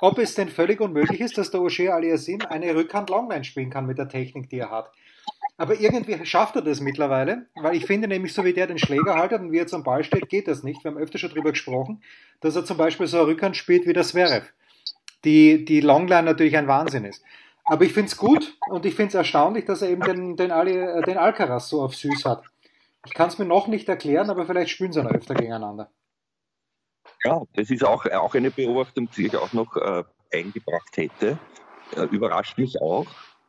ob 0.00 0.18
es 0.18 0.34
denn 0.34 0.48
völlig 0.48 0.80
unmöglich 0.80 1.20
ist, 1.20 1.38
dass 1.38 1.52
der 1.52 1.60
O'Shea 1.60 1.90
Aliasim 1.90 2.40
eine 2.48 2.74
Rückhand 2.74 3.10
Longline 3.10 3.44
spielen 3.44 3.70
kann 3.70 3.86
mit 3.86 3.96
der 3.96 4.08
Technik, 4.08 4.50
die 4.50 4.58
er 4.58 4.72
hat. 4.72 4.90
Aber 5.56 5.78
irgendwie 5.78 6.26
schafft 6.26 6.56
er 6.56 6.62
das 6.62 6.80
mittlerweile, 6.80 7.46
weil 7.54 7.76
ich 7.76 7.86
finde 7.86 8.08
nämlich, 8.08 8.34
so 8.34 8.44
wie 8.44 8.54
der 8.54 8.66
den 8.66 8.78
Schläger 8.78 9.14
haltet 9.14 9.40
und 9.40 9.52
wie 9.52 9.58
er 9.58 9.68
zum 9.68 9.84
Ball 9.84 10.02
steht, 10.02 10.28
geht 10.28 10.48
das 10.48 10.64
nicht. 10.64 10.82
Wir 10.82 10.90
haben 10.90 10.98
öfter 10.98 11.18
schon 11.18 11.30
drüber 11.30 11.52
gesprochen, 11.52 12.02
dass 12.40 12.56
er 12.56 12.64
zum 12.64 12.76
Beispiel 12.76 13.06
so 13.06 13.18
eine 13.18 13.28
Rückhand 13.28 13.56
spielt 13.56 13.86
wie 13.86 13.92
der 13.92 14.02
Zverev, 14.02 14.46
die, 15.24 15.64
die 15.64 15.80
Longline 15.80 16.24
natürlich 16.24 16.56
ein 16.56 16.66
Wahnsinn 16.66 17.04
ist. 17.04 17.22
Aber 17.70 17.84
ich 17.84 17.92
finde 17.92 18.08
es 18.08 18.16
gut 18.16 18.56
und 18.70 18.86
ich 18.86 18.94
finde 18.94 19.08
es 19.08 19.14
erstaunlich, 19.14 19.66
dass 19.66 19.82
er 19.82 19.90
eben 19.90 20.02
den, 20.02 20.36
den, 20.36 20.50
Ali, 20.50 20.72
äh, 20.72 21.02
den 21.02 21.18
Alcaraz 21.18 21.68
so 21.68 21.82
auf 21.82 21.94
süß 21.94 22.24
hat. 22.24 22.42
Ich 23.04 23.12
kann 23.12 23.28
es 23.28 23.38
mir 23.38 23.44
noch 23.44 23.66
nicht 23.66 23.88
erklären, 23.88 24.30
aber 24.30 24.46
vielleicht 24.46 24.70
spielen 24.70 24.92
sie 24.92 25.02
noch 25.02 25.10
öfter 25.10 25.34
gegeneinander. 25.34 25.90
Ja, 27.24 27.42
das 27.52 27.70
ist 27.70 27.84
auch, 27.84 28.06
auch 28.06 28.34
eine 28.34 28.50
Beobachtung, 28.50 29.10
die 29.10 29.26
ich 29.26 29.36
auch 29.36 29.52
noch 29.52 29.76
äh, 29.76 30.04
eingebracht 30.32 30.96
hätte. 30.96 31.38
Äh, 31.94 32.04
überrascht 32.04 32.56
mich 32.56 32.80
auch. 32.80 33.06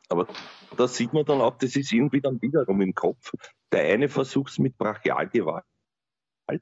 Aber 0.09 0.27
da 0.75 0.87
sieht 0.87 1.13
man 1.13 1.23
dann 1.23 1.39
auch, 1.39 1.57
das 1.57 1.75
ist 1.75 1.91
irgendwie 1.93 2.19
dann 2.19 2.41
wiederum 2.41 2.81
im 2.81 2.93
Kopf. 2.93 3.31
Der 3.71 3.83
eine 3.93 4.09
versucht 4.09 4.51
es 4.51 4.59
mit 4.59 4.77
Brachialgewalt, 4.77 5.63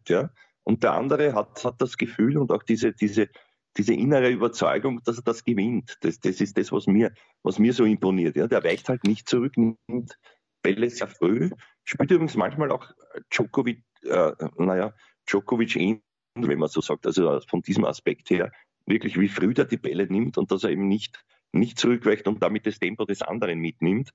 ja, 0.07 0.29
und 0.63 0.83
der 0.83 0.93
andere 0.93 1.33
hat, 1.33 1.63
hat 1.63 1.75
das 1.81 1.97
Gefühl 1.97 2.37
und 2.37 2.51
auch 2.51 2.63
diese, 2.63 2.91
diese, 2.91 3.29
diese 3.77 3.93
innere 3.93 4.29
Überzeugung, 4.29 5.01
dass 5.03 5.17
er 5.17 5.23
das 5.23 5.43
gewinnt. 5.43 5.97
Das, 6.01 6.19
das 6.19 6.41
ist 6.41 6.57
das, 6.57 6.71
was 6.71 6.87
mir, 6.87 7.13
was 7.43 7.59
mir 7.59 7.73
so 7.73 7.85
imponiert. 7.85 8.35
Ja. 8.35 8.47
Der 8.47 8.63
weicht 8.63 8.89
halt 8.89 9.03
nicht 9.03 9.29
zurück, 9.29 9.55
nimmt 9.57 10.17
Bälle 10.61 10.89
sehr 10.89 11.07
früh, 11.07 11.49
spielt 11.83 12.11
übrigens 12.11 12.35
manchmal 12.35 12.71
auch 12.71 12.91
Djokovic, 13.31 13.83
äh, 14.03 14.31
naja, 14.57 14.93
Djokovic 15.29 15.75
ähnlich, 15.75 16.01
wenn 16.35 16.59
man 16.59 16.69
so 16.69 16.81
sagt, 16.81 17.05
also 17.05 17.39
von 17.47 17.61
diesem 17.61 17.85
Aspekt 17.85 18.29
her, 18.29 18.51
wirklich 18.85 19.19
wie 19.19 19.27
früh 19.27 19.53
der 19.53 19.65
die 19.65 19.77
Bälle 19.77 20.07
nimmt 20.07 20.37
und 20.37 20.51
dass 20.51 20.63
er 20.63 20.71
eben 20.71 20.87
nicht, 20.87 21.23
nicht 21.51 21.77
zurückweicht 21.77 22.27
und 22.27 22.41
damit 22.41 22.65
das 22.65 22.79
Tempo 22.79 23.05
des 23.05 23.21
anderen 23.21 23.59
mitnimmt. 23.59 24.11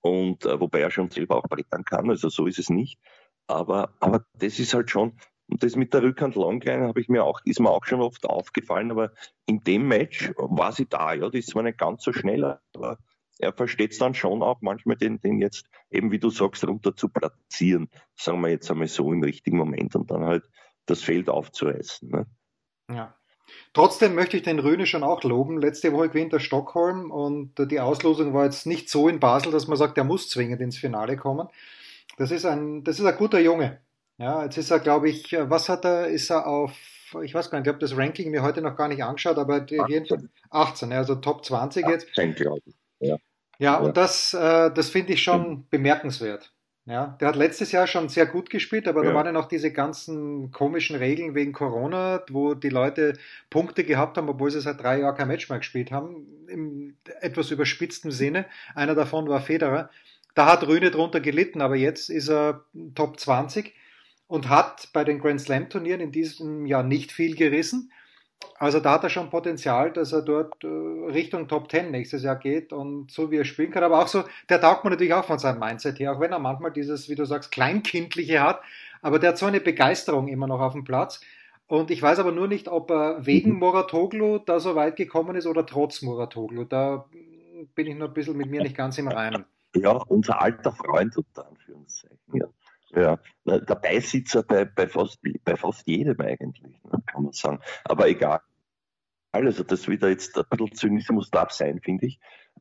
Und 0.00 0.44
äh, 0.44 0.60
wobei 0.60 0.80
er 0.80 0.90
schon 0.90 1.10
selber 1.10 1.36
auch 1.36 1.48
brettern 1.48 1.84
kann, 1.84 2.10
also 2.10 2.28
so 2.28 2.46
ist 2.46 2.58
es 2.58 2.70
nicht. 2.70 3.00
Aber, 3.48 3.94
aber 4.00 4.24
das 4.34 4.58
ist 4.58 4.74
halt 4.74 4.90
schon, 4.90 5.18
und 5.48 5.62
das 5.62 5.76
mit 5.76 5.94
der 5.94 6.02
Rückhand 6.02 6.34
Longline 6.34 6.88
habe 6.88 7.00
ich 7.00 7.08
mir 7.08 7.24
auch, 7.24 7.40
ist 7.44 7.60
mir 7.60 7.70
auch 7.70 7.84
schon 7.84 8.00
oft 8.00 8.26
aufgefallen, 8.26 8.90
aber 8.90 9.12
in 9.46 9.62
dem 9.62 9.86
Match 9.86 10.32
war 10.36 10.72
sie 10.72 10.86
da, 10.86 11.14
ja, 11.14 11.28
die 11.28 11.38
ist 11.38 11.50
zwar 11.50 11.62
nicht 11.62 11.78
ganz 11.78 12.02
so 12.02 12.12
schnell, 12.12 12.58
aber 12.74 12.98
er 13.38 13.52
versteht 13.52 13.92
es 13.92 13.98
dann 13.98 14.14
schon 14.14 14.42
auch 14.42 14.60
manchmal, 14.60 14.96
den, 14.96 15.20
den 15.20 15.40
jetzt 15.40 15.66
eben, 15.90 16.10
wie 16.10 16.18
du 16.18 16.30
sagst, 16.30 16.66
runter 16.66 16.96
zu 16.96 17.08
platzieren, 17.08 17.88
sagen 18.16 18.40
wir 18.40 18.48
jetzt 18.48 18.70
einmal 18.70 18.88
so 18.88 19.12
im 19.12 19.22
richtigen 19.22 19.58
Moment 19.58 19.94
und 19.94 20.10
dann 20.10 20.24
halt 20.24 20.48
das 20.86 21.02
Feld 21.02 21.28
aufzureißen. 21.28 22.08
Ne? 22.08 22.26
Ja. 22.90 23.14
Trotzdem 23.72 24.14
möchte 24.14 24.36
ich 24.36 24.42
den 24.42 24.58
Röhne 24.58 24.86
schon 24.86 25.04
auch 25.04 25.22
loben. 25.22 25.60
Letzte 25.60 25.92
Woche 25.92 26.08
gewinnt 26.08 26.32
er 26.32 26.40
Stockholm 26.40 27.10
und 27.12 27.54
die 27.70 27.78
Auslosung 27.78 28.34
war 28.34 28.44
jetzt 28.44 28.66
nicht 28.66 28.88
so 28.88 29.08
in 29.08 29.20
Basel, 29.20 29.52
dass 29.52 29.68
man 29.68 29.76
sagt, 29.76 29.98
er 29.98 30.04
muss 30.04 30.28
zwingend 30.28 30.60
ins 30.60 30.78
Finale 30.78 31.16
kommen. 31.16 31.48
Das 32.16 32.30
ist 32.32 32.44
ein, 32.44 32.82
das 32.82 32.98
ist 32.98 33.06
ein 33.06 33.16
guter 33.16 33.38
Junge. 33.38 33.80
Ja, 34.18 34.44
jetzt 34.44 34.56
ist 34.56 34.70
er, 34.70 34.80
glaube 34.80 35.10
ich, 35.10 35.32
was 35.38 35.68
hat 35.68 35.84
er, 35.84 36.08
ist 36.08 36.30
er 36.30 36.46
auf, 36.46 36.72
ich 37.22 37.34
weiß 37.34 37.50
gar 37.50 37.58
nicht, 37.58 37.66
ich 37.66 37.72
habe 37.72 37.80
das 37.80 37.96
Ranking 37.96 38.30
mir 38.30 38.42
heute 38.42 38.62
noch 38.62 38.76
gar 38.76 38.88
nicht 38.88 39.04
angeschaut, 39.04 39.36
aber 39.36 39.56
18, 39.56 40.30
18 40.50 40.92
also 40.92 41.16
Top 41.16 41.44
20 41.44 41.86
jetzt. 41.86 42.08
18, 42.10 42.34
glaube 42.34 42.62
ich. 42.64 42.74
Ja, 43.00 43.16
ja 43.58 43.76
und 43.76 43.96
das, 43.96 44.32
äh, 44.32 44.70
das 44.72 44.88
finde 44.88 45.12
ich 45.12 45.22
schon 45.22 45.66
bemerkenswert. 45.68 46.52
Ja, 46.88 47.16
der 47.20 47.28
hat 47.28 47.36
letztes 47.36 47.72
Jahr 47.72 47.88
schon 47.88 48.08
sehr 48.08 48.26
gut 48.26 48.48
gespielt, 48.48 48.86
aber 48.86 49.02
ja. 49.02 49.10
da 49.10 49.16
waren 49.16 49.26
ja 49.26 49.32
noch 49.32 49.48
diese 49.48 49.72
ganzen 49.72 50.52
komischen 50.52 50.94
Regeln 50.94 51.34
wegen 51.34 51.52
Corona, 51.52 52.22
wo 52.30 52.54
die 52.54 52.68
Leute 52.68 53.14
Punkte 53.50 53.82
gehabt 53.82 54.16
haben, 54.16 54.28
obwohl 54.28 54.52
sie 54.52 54.60
seit 54.60 54.80
drei 54.80 55.00
Jahren 55.00 55.16
kein 55.16 55.26
Match 55.26 55.48
mehr 55.50 55.58
gespielt 55.58 55.90
haben, 55.90 56.46
im 56.46 56.96
etwas 57.20 57.50
überspitzten 57.50 58.12
Sinne. 58.12 58.46
Einer 58.76 58.94
davon 58.94 59.28
war 59.28 59.40
Federer. 59.40 59.90
Da 60.36 60.46
hat 60.46 60.68
Rühne 60.68 60.92
drunter 60.92 61.18
gelitten, 61.18 61.60
aber 61.60 61.74
jetzt 61.74 62.08
ist 62.08 62.28
er 62.28 62.64
Top 62.94 63.18
20 63.18 63.74
und 64.26 64.48
hat 64.48 64.88
bei 64.92 65.04
den 65.04 65.18
Grand 65.18 65.40
Slam 65.40 65.68
Turnieren 65.68 66.00
in 66.00 66.12
diesem 66.12 66.66
Jahr 66.66 66.82
nicht 66.82 67.12
viel 67.12 67.36
gerissen. 67.36 67.90
Also 68.58 68.80
da 68.80 68.92
hat 68.92 69.04
er 69.04 69.10
schon 69.10 69.30
Potenzial, 69.30 69.92
dass 69.92 70.12
er 70.12 70.22
dort 70.22 70.62
äh, 70.62 70.66
Richtung 70.66 71.48
Top 71.48 71.70
10 71.70 71.90
nächstes 71.90 72.22
Jahr 72.22 72.36
geht 72.36 72.72
und 72.72 73.10
so 73.10 73.30
wie 73.30 73.36
er 73.36 73.44
spielen 73.44 73.70
kann. 73.70 73.84
Aber 73.84 74.02
auch 74.02 74.08
so, 74.08 74.24
der 74.48 74.60
taugt 74.60 74.84
man 74.84 74.92
natürlich 74.92 75.14
auch 75.14 75.24
von 75.24 75.38
seinem 75.38 75.60
Mindset 75.60 75.98
her, 75.98 76.12
auch 76.12 76.20
wenn 76.20 76.32
er 76.32 76.38
manchmal 76.38 76.72
dieses, 76.72 77.08
wie 77.08 77.14
du 77.14 77.24
sagst, 77.24 77.50
Kleinkindliche 77.50 78.42
hat. 78.42 78.60
Aber 79.02 79.18
der 79.18 79.30
hat 79.30 79.38
so 79.38 79.46
eine 79.46 79.60
Begeisterung 79.60 80.28
immer 80.28 80.46
noch 80.46 80.60
auf 80.60 80.72
dem 80.72 80.84
Platz. 80.84 81.20
Und 81.66 81.90
ich 81.90 82.00
weiß 82.00 82.18
aber 82.18 82.32
nur 82.32 82.48
nicht, 82.48 82.68
ob 82.68 82.90
er 82.90 83.26
wegen 83.26 83.52
mhm. 83.52 83.58
Muratoglu 83.58 84.38
da 84.38 84.60
so 84.60 84.74
weit 84.74 84.96
gekommen 84.96 85.36
ist 85.36 85.46
oder 85.46 85.66
trotz 85.66 86.02
Muratoglu. 86.02 86.64
Da 86.64 87.06
bin 87.74 87.86
ich 87.86 87.96
noch 87.96 88.08
ein 88.08 88.14
bisschen 88.14 88.36
mit 88.36 88.50
mir 88.50 88.62
nicht 88.62 88.76
ganz 88.76 88.98
im 88.98 89.08
Reinen. 89.08 89.44
Ja, 89.74 89.92
unser 89.92 90.40
alter 90.40 90.72
Freund 90.72 91.16
unter 91.16 91.48
Anführungszeichen. 91.48 92.18
Ja. 92.32 92.46
Ja, 92.90 93.18
der 93.44 93.74
Beisitzer 93.74 94.42
bei, 94.42 94.64
bei, 94.64 94.86
fast, 94.86 95.18
bei 95.44 95.56
fast 95.56 95.86
jedem 95.86 96.20
eigentlich, 96.20 96.82
ne, 96.84 97.02
kann 97.06 97.24
man 97.24 97.32
sagen. 97.32 97.60
Aber 97.84 98.08
egal. 98.08 98.40
Also 99.32 99.64
das 99.64 99.88
wieder 99.88 100.08
jetzt 100.08 100.38
ein 100.38 100.44
bisschen 100.48 100.74
Zynismus 100.74 101.30
darf 101.30 101.50
sein, 101.50 101.80
finde 101.82 102.06
ich. 102.06 102.18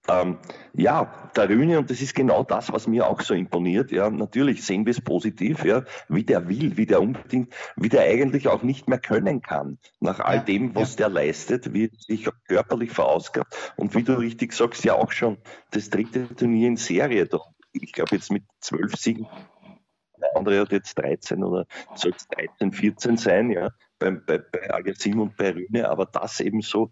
Ähm, 0.08 0.38
ja, 0.74 1.32
der 1.36 1.50
Rühne, 1.50 1.80
und 1.80 1.90
das 1.90 2.02
ist 2.02 2.14
genau 2.14 2.44
das, 2.44 2.72
was 2.72 2.86
mir 2.88 3.08
auch 3.08 3.22
so 3.22 3.34
imponiert. 3.34 3.92
Ja, 3.92 4.10
natürlich 4.10 4.64
sehen 4.64 4.86
wir 4.86 4.92
es 4.92 5.02
positiv, 5.02 5.64
ja, 5.64 5.84
wie 6.10 6.24
der 6.24 6.48
will, 6.50 6.78
wie 6.78 6.86
der 6.86 7.02
unbedingt, 7.02 7.54
wie 7.76 7.90
der 7.90 8.02
eigentlich 8.02 8.48
auch 8.48 8.62
nicht 8.62 8.88
mehr 8.88 9.00
können 9.00 9.42
kann, 9.42 9.80
nach 10.00 10.20
all 10.20 10.44
dem, 10.44 10.76
was 10.76 10.92
ja. 10.92 10.98
der 10.98 11.10
leistet, 11.10 11.74
wie 11.74 11.92
sich 11.98 12.28
körperlich 12.48 12.92
verausgabt. 12.92 13.74
Und 13.78 13.96
wie 13.96 14.04
du 14.04 14.14
richtig 14.14 14.54
sagst, 14.54 14.84
ja 14.84 14.94
auch 14.94 15.12
schon 15.12 15.38
das 15.72 15.90
dritte 15.90 16.28
Turnier 16.36 16.68
in 16.68 16.78
Serie. 16.78 17.28
Ich 17.72 17.94
glaube 17.94 18.16
jetzt 18.16 18.32
mit 18.32 18.44
zwölf 18.60 18.96
Siegen 18.96 19.28
der 20.26 20.38
andere 20.38 20.60
hat 20.60 20.72
jetzt 20.72 20.98
13 20.98 21.44
oder 21.44 21.66
soll 21.96 22.14
es 22.16 22.28
13, 22.28 22.72
14 22.72 23.18
sein, 23.18 23.52
ja, 23.52 23.72
bei, 24.00 24.12
bei, 24.12 24.40
bei 24.40 24.70
Aliasim 24.70 25.20
und 25.20 25.38
bei 25.38 25.52
Rühne, 25.52 25.90
aber 25.90 26.06
das 26.06 26.40
eben 26.40 26.62
so 26.62 26.90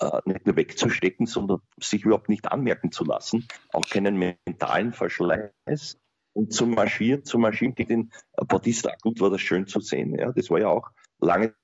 äh, 0.00 0.20
nicht 0.24 0.46
nur 0.46 0.56
wegzustecken, 0.56 1.26
sondern 1.26 1.60
sich 1.80 2.04
überhaupt 2.04 2.28
nicht 2.28 2.50
anmerken 2.50 2.92
zu 2.92 3.04
lassen, 3.04 3.46
auch 3.72 3.88
keinen 3.88 4.16
mentalen 4.18 4.92
Verschleiß 4.92 5.98
und 6.34 6.52
zu 6.52 6.66
marschieren, 6.66 7.24
zu 7.24 7.38
marschieren 7.38 7.74
gegen 7.74 8.10
den 8.10 8.12
Bautista 8.46 8.94
gut 9.02 9.20
war 9.20 9.30
das 9.30 9.40
schön 9.40 9.66
zu 9.66 9.80
sehen. 9.80 10.18
Ja, 10.18 10.32
das 10.32 10.50
war 10.50 10.60
ja 10.60 10.68
auch 10.68 10.90
lange 11.20 11.54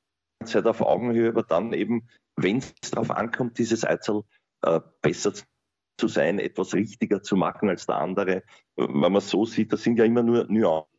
Zeit 0.44 0.66
auf 0.66 0.80
Augenhöhe, 0.80 1.30
aber 1.30 1.42
dann 1.42 1.72
eben, 1.72 2.08
wenn 2.37 2.58
es 2.58 2.72
darauf 2.90 3.10
ankommt, 3.10 3.58
dieses 3.58 3.84
Eizel 3.84 4.22
äh, 4.62 4.80
besser 5.02 5.32
zu 5.98 6.06
sein, 6.06 6.38
etwas 6.38 6.75
richtiger 6.75 7.22
zu 7.22 7.37
machen 7.37 7.68
als 7.68 7.87
der 7.87 7.96
andere. 7.96 8.44
Wenn 8.76 9.12
man 9.12 9.20
so 9.20 9.44
sieht, 9.44 9.72
das 9.72 9.82
sind 9.82 9.98
ja 9.98 10.04
immer 10.04 10.22
nur 10.22 10.46
Nuancen 10.48 10.98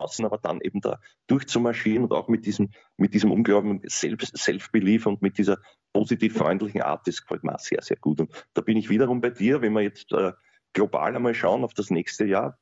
außen, 0.00 0.24
aber 0.24 0.38
dann 0.38 0.60
eben 0.60 0.80
da 0.80 0.98
durchzumarschieren 1.26 2.04
und 2.04 2.12
auch 2.12 2.28
mit 2.28 2.46
diesem, 2.46 2.70
mit 2.96 3.14
diesem 3.14 3.30
unglaublichen 3.30 3.82
Self-Belief 3.88 5.06
und 5.06 5.22
mit 5.22 5.38
dieser 5.38 5.58
positiv 5.92 6.36
freundlichen 6.36 6.82
Art, 6.82 7.06
das 7.06 7.22
gefällt 7.22 7.44
mir 7.44 7.56
sehr, 7.58 7.82
sehr 7.82 7.96
gut. 7.96 8.20
Und 8.20 8.46
da 8.54 8.62
bin 8.62 8.76
ich 8.76 8.90
wiederum 8.90 9.20
bei 9.20 9.30
dir, 9.30 9.60
wenn 9.62 9.72
wir 9.72 9.82
jetzt 9.82 10.12
äh, 10.12 10.32
global 10.72 11.14
einmal 11.14 11.34
schauen 11.34 11.64
auf 11.64 11.74
das 11.74 11.90
nächste 11.90 12.24
Jahr, 12.24 12.58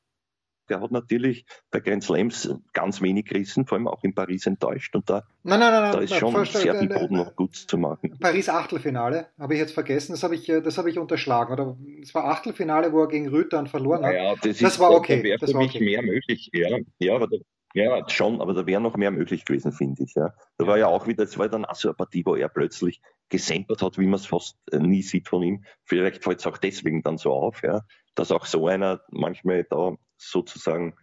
der 0.69 0.81
hat 0.81 0.91
natürlich 0.91 1.45
bei 1.71 1.81
Grand 1.81 2.03
Slams 2.03 2.55
ganz 2.73 3.01
wenig 3.03 3.27
gerissen, 3.27 3.67
vor 3.67 3.77
allem 3.77 3.89
auch 3.89 4.05
in 4.05 4.15
Paris 4.15 4.47
enttäuscht. 4.47 4.95
Und 4.95 5.09
da, 5.09 5.25
nein, 5.43 5.61
nein, 5.61 5.73
nein, 5.73 5.93
da 5.93 5.99
ist 6.01 6.15
schon 6.15 6.45
sehr 6.45 6.79
viel 6.79 6.89
Boden 6.89 7.17
noch 7.17 7.35
gut 7.37 7.57
zu 7.57 7.79
machen. 7.79 8.17
Paris 8.21 8.49
Achtelfinale, 8.49 9.29
habe 9.39 9.55
ich 9.55 9.61
jetzt 9.61 9.73
vergessen, 9.73 10.13
das 10.13 10.23
habe 10.23 10.35
ich, 10.35 10.49
äh, 10.49 10.61
das 10.61 10.79
habe 10.79 10.91
ich 10.91 10.99
unterschlagen. 10.99 11.53
Oder 11.53 11.77
es 12.03 12.15
war 12.15 12.27
Achtelfinale, 12.27 12.93
wo 12.93 13.01
er 13.03 13.09
gegen 13.09 13.29
Rütern 13.29 13.67
verloren 13.67 14.05
hat. 14.05 14.15
Ja, 14.15 14.35
das, 14.35 14.59
das 14.59 14.75
ist, 14.75 14.79
war 14.81 14.91
okay. 14.91 15.19
Da 15.19 15.23
wäre 15.25 15.39
für 15.39 15.57
mich 15.57 15.75
okay. 15.75 15.85
mehr 15.85 16.03
möglich. 16.03 16.51
Ja, 16.53 16.79
ja 16.99 17.15
aber 17.15 17.29
da, 17.29 17.37
ja, 17.75 18.09
schon, 18.09 18.41
aber 18.41 18.55
da 18.55 18.67
wäre 18.67 18.81
noch 18.81 18.97
mehr 18.97 19.11
möglich 19.11 19.45
gewesen, 19.45 19.73
finde 19.73 20.03
ich. 20.03 20.15
Ja. 20.15 20.33
Da 20.57 20.67
war 20.67 20.79
ja 20.79 20.87
auch 20.87 21.07
wieder, 21.07 21.25
es 21.25 21.39
war 21.39 21.49
dann 21.49 21.65
auch 21.65 21.75
so 21.75 21.89
eine 21.89 21.95
Partie, 21.95 22.25
wo 22.25 22.35
er 22.35 22.49
plötzlich 22.49 23.01
gesempert 23.29 23.83
hat, 23.83 23.99
wie 23.99 24.07
man 24.07 24.15
es 24.15 24.27
fast 24.27 24.57
äh, 24.73 24.79
nie 24.79 25.03
sieht 25.03 25.29
von 25.29 25.43
ihm. 25.43 25.65
Vielleicht 25.85 26.25
fällt 26.25 26.41
es 26.41 26.47
auch 26.47 26.59
deswegen 26.59 27.03
dann 27.03 27.19
so 27.19 27.33
auf, 27.33 27.63
ja, 27.63 27.83
dass 28.15 28.33
auch 28.33 28.47
so 28.47 28.67
einer 28.67 29.03
manchmal 29.11 29.65
da 29.65 29.95
sozusagen 30.19 30.95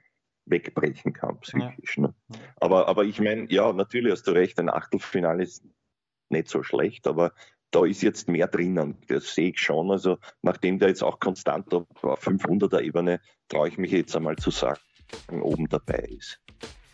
wegbrechen 0.46 1.14
kann, 1.14 1.40
psychisch. 1.40 1.98
Ja. 1.98 2.04
Ne? 2.04 2.14
Aber, 2.58 2.88
aber 2.88 3.04
ich 3.04 3.20
meine, 3.20 3.52
ja, 3.52 3.72
natürlich 3.74 4.12
hast 4.12 4.28
du 4.28 4.32
recht, 4.32 4.60
ein 4.60 4.70
Achtelfinale 4.70 5.44
ist 5.44 5.64
nicht 6.30 6.50
so 6.50 6.64
schlecht, 6.64 7.08
aber 7.08 7.34
da 7.72 7.86
ist 7.86 8.02
jetzt 8.02 8.30
mehr 8.30 8.48
drinnen. 8.48 8.98
Das 9.08 9.34
sehe 9.34 9.50
ich 9.50 9.60
schon. 9.60 9.92
Also, 9.92 10.18
nachdem 10.42 10.80
der 10.80 10.90
jetzt 10.90 11.04
auch 11.04 11.20
konstant 11.20 11.74
auf 11.74 11.88
500er 12.02 12.82
Ebene, 12.82 13.20
traue 13.50 13.68
ich 13.68 13.78
mich 13.78 13.92
jetzt 13.92 14.16
einmal 14.16 14.36
zu 14.38 14.52
sagen, 14.52 14.80
oben 15.42 15.68
dabei 15.68 16.08
ist. 16.18 16.40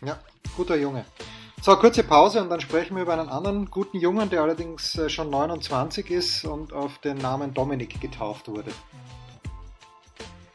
Ja, 0.00 0.18
guter 0.56 0.76
Junge. 0.76 1.04
So, 1.60 1.76
kurze 1.76 2.02
Pause 2.02 2.42
und 2.42 2.50
dann 2.50 2.60
sprechen 2.60 2.96
wir 2.96 3.04
über 3.04 3.12
einen 3.12 3.28
anderen 3.28 3.70
guten 3.70 3.98
Jungen, 4.00 4.28
der 4.30 4.42
allerdings 4.42 4.98
äh, 4.98 5.08
schon 5.08 5.30
29 5.30 6.10
ist 6.10 6.44
und 6.44 6.72
auf 6.72 6.98
den 6.98 7.18
Namen 7.18 7.54
Dominik 7.54 8.00
getauft 8.00 8.48
wurde. 8.48 8.72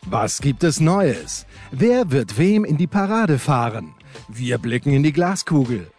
Was 0.10 0.40
gibt 0.40 0.64
es 0.64 0.80
Neues? 0.80 1.46
Wer 1.70 2.12
wird 2.12 2.38
wem 2.38 2.64
in 2.64 2.78
die 2.78 2.88
Parade 2.88 3.38
fahren? 3.38 3.94
Wir 4.30 4.58
blicken 4.58 4.94
in 4.94 5.04
die 5.04 5.12
Glaskugel. 5.12 5.92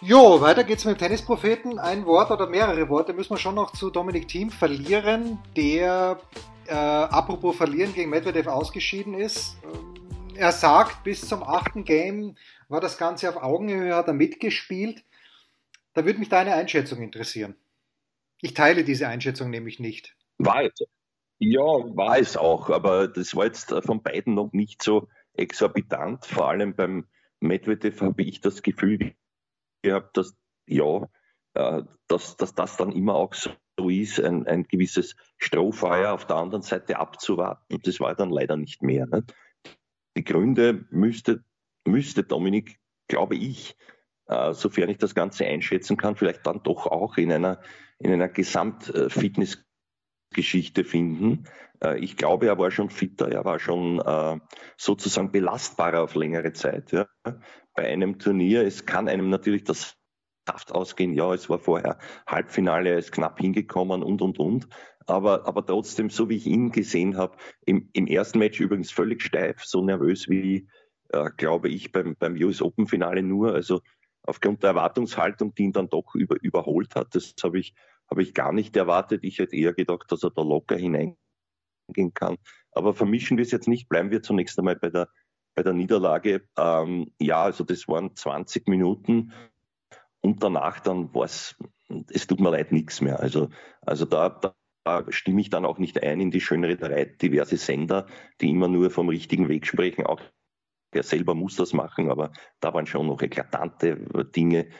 Jo, 0.00 0.40
weiter 0.40 0.64
geht's 0.64 0.84
mit 0.84 0.96
dem 0.96 0.98
Tennispropheten. 0.98 1.78
Ein 1.78 2.04
Wort 2.04 2.32
oder 2.32 2.48
mehrere 2.48 2.88
Worte 2.88 3.12
müssen 3.12 3.30
wir 3.30 3.38
schon 3.38 3.54
noch 3.54 3.74
zu 3.74 3.90
Dominik 3.90 4.26
Thiem 4.26 4.50
verlieren, 4.50 5.38
der, 5.56 6.18
äh, 6.66 6.72
apropos 6.74 7.56
verlieren, 7.56 7.94
gegen 7.94 8.10
Medvedev 8.10 8.48
ausgeschieden 8.48 9.14
ist. 9.14 9.56
Ähm, 9.62 10.34
er 10.34 10.50
sagt, 10.50 11.04
bis 11.04 11.28
zum 11.28 11.44
achten 11.44 11.84
Game 11.84 12.34
war 12.68 12.80
das 12.80 12.98
Ganze 12.98 13.28
auf 13.28 13.40
Augenhöhe, 13.40 13.94
hat 13.94 14.08
er 14.08 14.14
mitgespielt. 14.14 15.04
Da 15.94 16.04
würde 16.04 16.18
mich 16.18 16.28
deine 16.28 16.54
Einschätzung 16.54 17.02
interessieren. 17.02 17.54
Ich 18.40 18.54
teile 18.54 18.82
diese 18.82 19.06
Einschätzung 19.06 19.50
nämlich 19.50 19.78
nicht. 19.78 20.16
Weiter. 20.38 20.86
Ja, 21.40 21.60
war 21.60 22.18
es 22.18 22.36
auch, 22.36 22.68
aber 22.70 23.06
das 23.06 23.34
war 23.36 23.46
jetzt 23.46 23.72
von 23.84 24.02
beiden 24.02 24.34
noch 24.34 24.52
nicht 24.52 24.82
so 24.82 25.08
exorbitant. 25.34 26.26
Vor 26.26 26.48
allem 26.48 26.74
beim 26.74 27.06
Medvedev 27.40 28.00
habe 28.00 28.22
ich 28.22 28.40
das 28.40 28.62
Gefühl 28.62 29.14
gehabt, 29.82 30.16
dass 30.16 30.36
ja, 30.66 31.08
äh, 31.54 31.82
dass, 32.08 32.36
dass 32.36 32.54
das 32.54 32.76
dann 32.76 32.92
immer 32.92 33.14
auch 33.14 33.34
so 33.34 33.88
ist, 33.88 34.20
ein, 34.20 34.46
ein 34.46 34.64
gewisses 34.64 35.16
Strohfeuer 35.38 36.12
auf 36.12 36.26
der 36.26 36.36
anderen 36.36 36.62
Seite 36.62 36.98
abzuwarten. 36.98 37.74
Und 37.74 37.86
das 37.86 38.00
war 38.00 38.14
dann 38.14 38.30
leider 38.30 38.56
nicht 38.56 38.82
mehr. 38.82 39.06
Nicht? 39.06 39.34
Die 40.16 40.24
Gründe 40.24 40.86
müsste, 40.90 41.44
müsste 41.86 42.24
Dominik, 42.24 42.78
glaube 43.06 43.36
ich, 43.36 43.76
äh, 44.26 44.52
sofern 44.52 44.90
ich 44.90 44.98
das 44.98 45.14
Ganze 45.14 45.46
einschätzen 45.46 45.96
kann, 45.96 46.16
vielleicht 46.16 46.46
dann 46.46 46.62
doch 46.62 46.86
auch 46.86 47.16
in 47.16 47.32
einer, 47.32 47.60
in 47.98 48.12
einer 48.12 48.28
Gesamtfitnessgeschichte 50.38 50.84
finden. 50.84 51.44
Äh, 51.82 51.98
ich 51.98 52.16
glaube, 52.16 52.46
er 52.46 52.58
war 52.58 52.70
schon 52.70 52.90
fitter, 52.90 53.30
er 53.30 53.44
war 53.44 53.58
schon 53.58 54.00
äh, 54.00 54.38
sozusagen 54.76 55.32
belastbarer 55.32 56.02
auf 56.02 56.14
längere 56.14 56.52
Zeit. 56.52 56.92
Ja. 56.92 57.06
Bei 57.74 57.86
einem 57.86 58.18
Turnier, 58.18 58.62
es 58.62 58.86
kann 58.86 59.08
einem 59.08 59.30
natürlich 59.30 59.64
das 59.64 59.94
Saft 60.46 60.72
ausgehen, 60.72 61.12
ja, 61.12 61.34
es 61.34 61.50
war 61.50 61.58
vorher 61.58 61.98
Halbfinale, 62.26 62.90
er 62.90 62.98
ist 62.98 63.12
knapp 63.12 63.38
hingekommen 63.38 64.02
und, 64.02 64.22
und, 64.22 64.38
und. 64.38 64.68
Aber, 65.06 65.46
aber 65.46 65.64
trotzdem, 65.64 66.10
so 66.10 66.28
wie 66.28 66.36
ich 66.36 66.46
ihn 66.46 66.70
gesehen 66.70 67.16
habe, 67.16 67.36
im, 67.64 67.88
im 67.92 68.06
ersten 68.06 68.38
Match 68.38 68.60
übrigens 68.60 68.90
völlig 68.90 69.22
steif, 69.22 69.64
so 69.64 69.82
nervös 69.82 70.28
wie, 70.28 70.68
äh, 71.10 71.30
glaube 71.36 71.68
ich, 71.68 71.92
beim, 71.92 72.16
beim 72.18 72.34
US 72.34 72.60
Open 72.62 72.86
Finale 72.86 73.22
nur. 73.22 73.54
Also 73.54 73.80
aufgrund 74.22 74.62
der 74.62 74.70
Erwartungshaltung, 74.70 75.54
die 75.54 75.64
ihn 75.64 75.72
dann 75.72 75.88
doch 75.88 76.14
über, 76.14 76.36
überholt 76.42 76.94
hat, 76.94 77.14
das 77.14 77.34
habe 77.42 77.58
ich, 77.58 77.74
habe 78.10 78.22
ich 78.22 78.34
gar 78.34 78.52
nicht 78.52 78.76
erwartet. 78.76 79.24
Ich 79.24 79.38
hätte 79.38 79.56
eher 79.56 79.72
gedacht, 79.72 80.10
dass 80.10 80.22
er 80.22 80.30
da 80.30 80.42
locker 80.42 80.76
hineingehen 80.76 81.16
kann. 82.14 82.36
Aber 82.72 82.94
vermischen 82.94 83.36
wir 83.36 83.42
es 83.42 83.50
jetzt 83.50 83.68
nicht, 83.68 83.88
bleiben 83.88 84.10
wir 84.10 84.22
zunächst 84.22 84.58
einmal 84.58 84.76
bei 84.76 84.90
der, 84.90 85.08
bei 85.54 85.62
der 85.62 85.72
Niederlage. 85.72 86.48
Ähm, 86.56 87.12
ja, 87.20 87.42
also 87.42 87.64
das 87.64 87.88
waren 87.88 88.14
20 88.14 88.68
Minuten 88.68 89.32
und 90.20 90.42
danach 90.42 90.80
dann 90.80 91.14
war 91.14 91.24
es, 91.24 91.56
es 92.10 92.26
tut 92.26 92.40
mir 92.40 92.50
leid, 92.50 92.72
nichts 92.72 93.00
mehr. 93.00 93.20
Also, 93.20 93.48
also 93.82 94.04
da, 94.04 94.28
da 94.84 95.04
stimme 95.10 95.40
ich 95.40 95.50
dann 95.50 95.64
auch 95.64 95.78
nicht 95.78 96.02
ein 96.02 96.20
in 96.20 96.30
die 96.30 96.40
Schönrederei 96.40 97.04
diverse 97.04 97.56
Sender, 97.56 98.06
die 98.40 98.50
immer 98.50 98.68
nur 98.68 98.90
vom 98.90 99.08
richtigen 99.08 99.48
Weg 99.48 99.66
sprechen. 99.66 100.06
Auch 100.06 100.20
er 100.92 101.02
selber 101.02 101.34
muss 101.34 101.56
das 101.56 101.74
machen, 101.74 102.10
aber 102.10 102.32
da 102.60 102.72
waren 102.72 102.86
schon 102.86 103.06
noch 103.06 103.20
eklatante 103.20 103.96
Dinge, 104.34 104.70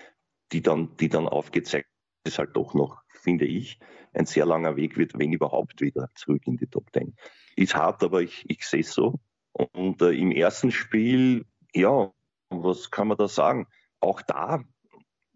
die 0.52 0.62
dann, 0.62 0.96
die 0.96 1.10
dann 1.10 1.28
aufgezeigt 1.28 1.88
ist 2.24 2.38
halt 2.38 2.54
doch 2.56 2.74
noch, 2.74 3.02
finde 3.18 3.46
ich, 3.46 3.78
ein 4.12 4.26
sehr 4.26 4.46
langer 4.46 4.76
Weg 4.76 4.96
wird, 4.96 5.18
wenn 5.18 5.32
überhaupt, 5.32 5.80
wieder 5.80 6.10
zurück 6.14 6.42
in 6.46 6.56
die 6.56 6.66
Top 6.66 6.92
Ten. 6.92 7.14
Ist 7.56 7.74
hart, 7.74 8.02
aber 8.02 8.22
ich, 8.22 8.44
ich 8.48 8.66
sehe 8.66 8.80
es 8.80 8.92
so. 8.92 9.20
Und 9.52 10.00
äh, 10.02 10.12
im 10.12 10.30
ersten 10.30 10.70
Spiel, 10.70 11.46
ja, 11.74 12.12
was 12.50 12.90
kann 12.90 13.08
man 13.08 13.16
da 13.16 13.28
sagen? 13.28 13.66
Auch 14.00 14.22
da 14.22 14.62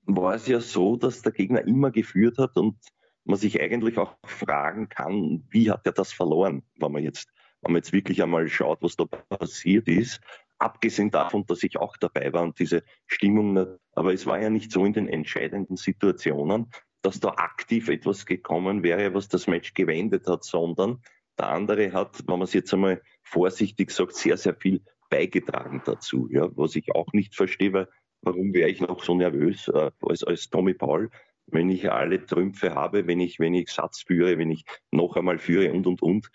war 0.04 0.34
es 0.34 0.46
ja 0.46 0.60
so, 0.60 0.96
dass 0.96 1.22
der 1.22 1.32
Gegner 1.32 1.66
immer 1.66 1.90
geführt 1.90 2.38
hat 2.38 2.56
und 2.56 2.76
man 3.24 3.38
sich 3.38 3.60
eigentlich 3.60 3.98
auch 3.98 4.16
fragen 4.24 4.88
kann, 4.88 5.44
wie 5.50 5.70
hat 5.70 5.86
er 5.86 5.92
das 5.92 6.12
verloren, 6.12 6.62
wenn 6.76 6.92
man 6.92 7.02
jetzt, 7.02 7.28
wenn 7.60 7.72
man 7.72 7.80
jetzt 7.80 7.92
wirklich 7.92 8.22
einmal 8.22 8.48
schaut, 8.48 8.82
was 8.82 8.96
da 8.96 9.04
passiert 9.04 9.88
ist. 9.88 10.20
Abgesehen 10.58 11.10
davon, 11.10 11.44
dass 11.46 11.62
ich 11.62 11.76
auch 11.78 11.96
dabei 11.96 12.32
war 12.32 12.42
und 12.42 12.58
diese 12.58 12.84
Stimmung, 13.06 13.78
aber 13.94 14.12
es 14.12 14.26
war 14.26 14.40
ja 14.40 14.50
nicht 14.50 14.70
so 14.70 14.84
in 14.84 14.92
den 14.92 15.08
entscheidenden 15.08 15.76
Situationen, 15.76 16.70
dass 17.02 17.20
da 17.20 17.30
aktiv 17.30 17.88
etwas 17.88 18.26
gekommen 18.26 18.82
wäre, 18.82 19.14
was 19.14 19.28
das 19.28 19.46
Match 19.46 19.74
gewendet 19.74 20.26
hat, 20.28 20.44
sondern 20.44 21.02
der 21.38 21.48
andere 21.48 21.92
hat, 21.92 22.20
wenn 22.26 22.38
man 22.38 22.42
es 22.42 22.52
jetzt 22.52 22.72
einmal 22.72 23.02
vorsichtig 23.22 23.90
sagt, 23.90 24.14
sehr, 24.14 24.36
sehr 24.36 24.54
viel 24.54 24.82
beigetragen 25.10 25.82
dazu, 25.84 26.28
ja, 26.30 26.48
was 26.56 26.76
ich 26.76 26.94
auch 26.94 27.12
nicht 27.12 27.34
verstehe, 27.34 27.72
weil 27.72 27.88
warum 28.22 28.54
wäre 28.54 28.70
ich 28.70 28.80
noch 28.80 29.02
so 29.02 29.14
nervös 29.14 29.68
äh, 29.68 29.90
als, 30.00 30.24
als 30.24 30.48
Tommy 30.48 30.74
Paul, 30.74 31.10
wenn 31.46 31.70
ich 31.70 31.90
alle 31.90 32.24
Trümpfe 32.24 32.74
habe, 32.74 33.06
wenn 33.06 33.20
ich, 33.20 33.38
wenn 33.40 33.54
ich 33.54 33.70
Satz 33.70 34.02
führe, 34.02 34.38
wenn 34.38 34.50
ich 34.50 34.64
noch 34.90 35.16
einmal 35.16 35.38
führe 35.38 35.72
und, 35.72 35.86
und, 35.86 36.02
und, 36.02 36.30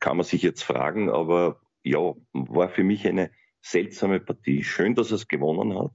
kann 0.00 0.16
man 0.16 0.24
sich 0.24 0.42
jetzt 0.42 0.62
fragen, 0.62 1.10
aber 1.10 1.60
ja, 1.82 2.14
war 2.32 2.68
für 2.70 2.84
mich 2.84 3.06
eine 3.06 3.30
seltsame 3.60 4.20
Partie. 4.20 4.64
Schön, 4.64 4.94
dass 4.94 5.10
er 5.10 5.16
es 5.16 5.28
gewonnen 5.28 5.78
hat, 5.78 5.90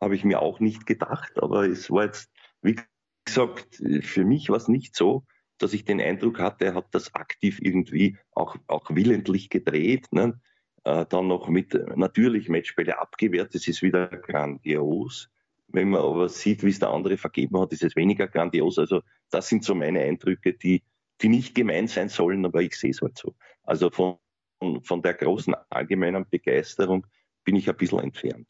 habe 0.00 0.14
ich 0.14 0.24
mir 0.24 0.40
auch 0.40 0.60
nicht 0.60 0.86
gedacht, 0.86 1.42
aber 1.42 1.66
es 1.66 1.90
war 1.90 2.04
jetzt, 2.04 2.30
wie 2.62 2.76
gesagt, 3.26 3.82
für 4.00 4.24
mich 4.24 4.48
war 4.48 4.56
es 4.56 4.68
nicht 4.68 4.96
so, 4.96 5.24
dass 5.58 5.74
ich 5.74 5.84
den 5.84 6.00
Eindruck 6.00 6.38
hatte, 6.38 6.66
er 6.66 6.74
hat 6.74 6.86
das 6.92 7.14
aktiv 7.14 7.58
irgendwie 7.60 8.18
auch, 8.32 8.56
auch 8.66 8.90
willentlich 8.90 9.50
gedreht. 9.50 10.06
Ne? 10.12 10.40
äh, 10.86 11.04
dann 11.08 11.26
noch 11.26 11.48
mit 11.48 11.74
natürlich 11.96 12.48
Matchbälle 12.48 12.98
abgewehrt. 12.98 13.54
Das 13.54 13.66
ist 13.66 13.82
wieder 13.82 14.06
grandios. 14.06 15.28
Wenn 15.66 15.90
man 15.90 16.00
aber 16.00 16.28
sieht, 16.28 16.62
wie 16.62 16.70
es 16.70 16.78
der 16.78 16.90
andere 16.90 17.16
vergeben 17.16 17.58
hat, 17.58 17.72
ist 17.72 17.82
es 17.82 17.96
weniger 17.96 18.28
grandios. 18.28 18.78
Also 18.78 19.02
das 19.30 19.48
sind 19.48 19.64
so 19.64 19.74
meine 19.74 20.00
Eindrücke, 20.00 20.52
die, 20.52 20.84
die 21.20 21.28
nicht 21.28 21.56
gemein 21.56 21.88
sein 21.88 22.08
sollen, 22.08 22.46
aber 22.46 22.62
ich 22.62 22.76
sehe 22.76 22.90
es 22.90 23.02
halt 23.02 23.18
so. 23.18 23.34
Also 23.64 23.90
von, 23.90 24.18
von 24.84 25.02
der 25.02 25.14
großen 25.14 25.56
allgemeinen 25.70 26.24
Begeisterung 26.30 27.04
bin 27.42 27.56
ich 27.56 27.68
ein 27.68 27.76
bisschen 27.76 27.98
entfernt. 27.98 28.48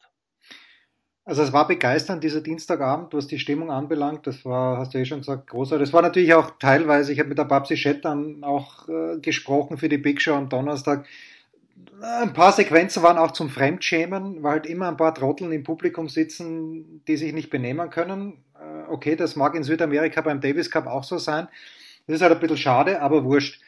Also 1.27 1.43
es 1.43 1.51
war 1.51 1.67
begeisternd, 1.67 2.23
dieser 2.23 2.39
Dienstagabend, 2.39 3.13
was 3.13 3.27
die 3.27 3.37
Stimmung 3.37 3.69
anbelangt. 3.69 4.25
Das 4.25 4.45
war, 4.45 4.77
hast 4.77 4.93
du 4.93 4.97
eh 4.97 5.03
schon 5.05 5.19
gesagt, 5.19 5.47
großartig. 5.47 5.87
Das 5.87 5.93
war 5.93 6.01
natürlich 6.01 6.33
auch 6.33 6.51
teilweise, 6.57 7.11
ich 7.11 7.19
habe 7.19 7.27
mit 7.27 7.37
der 7.37 7.43
Babsi 7.43 7.75
Schett 7.75 8.05
dann 8.05 8.45
auch 8.45 8.87
äh, 8.87 9.19
gesprochen 9.19 9.77
für 9.77 9.89
die 9.89 9.97
Big 9.97 10.21
Show 10.21 10.35
am 10.35 10.47
Donnerstag 10.47 11.05
ein 12.01 12.33
paar 12.33 12.51
Sequenzen 12.51 13.03
waren 13.03 13.17
auch 13.17 13.31
zum 13.31 13.49
Fremdschämen, 13.49 14.43
weil 14.43 14.53
halt 14.53 14.65
immer 14.65 14.87
ein 14.87 14.97
paar 14.97 15.13
Trotteln 15.13 15.51
im 15.51 15.63
Publikum 15.63 16.09
sitzen, 16.09 17.03
die 17.07 17.17
sich 17.17 17.33
nicht 17.33 17.49
benehmen 17.49 17.89
können. 17.89 18.43
Äh, 18.55 18.89
okay, 18.89 19.15
das 19.15 19.35
mag 19.35 19.55
in 19.55 19.63
Südamerika 19.63 20.21
beim 20.21 20.41
Davis 20.41 20.71
Cup 20.71 20.87
auch 20.87 21.03
so 21.03 21.17
sein. 21.17 21.47
Das 22.05 22.17
ist 22.17 22.21
halt 22.21 22.33
ein 22.33 22.39
bisschen 22.39 22.57
schade, 22.57 23.01
aber 23.01 23.23
wurscht. 23.23 23.61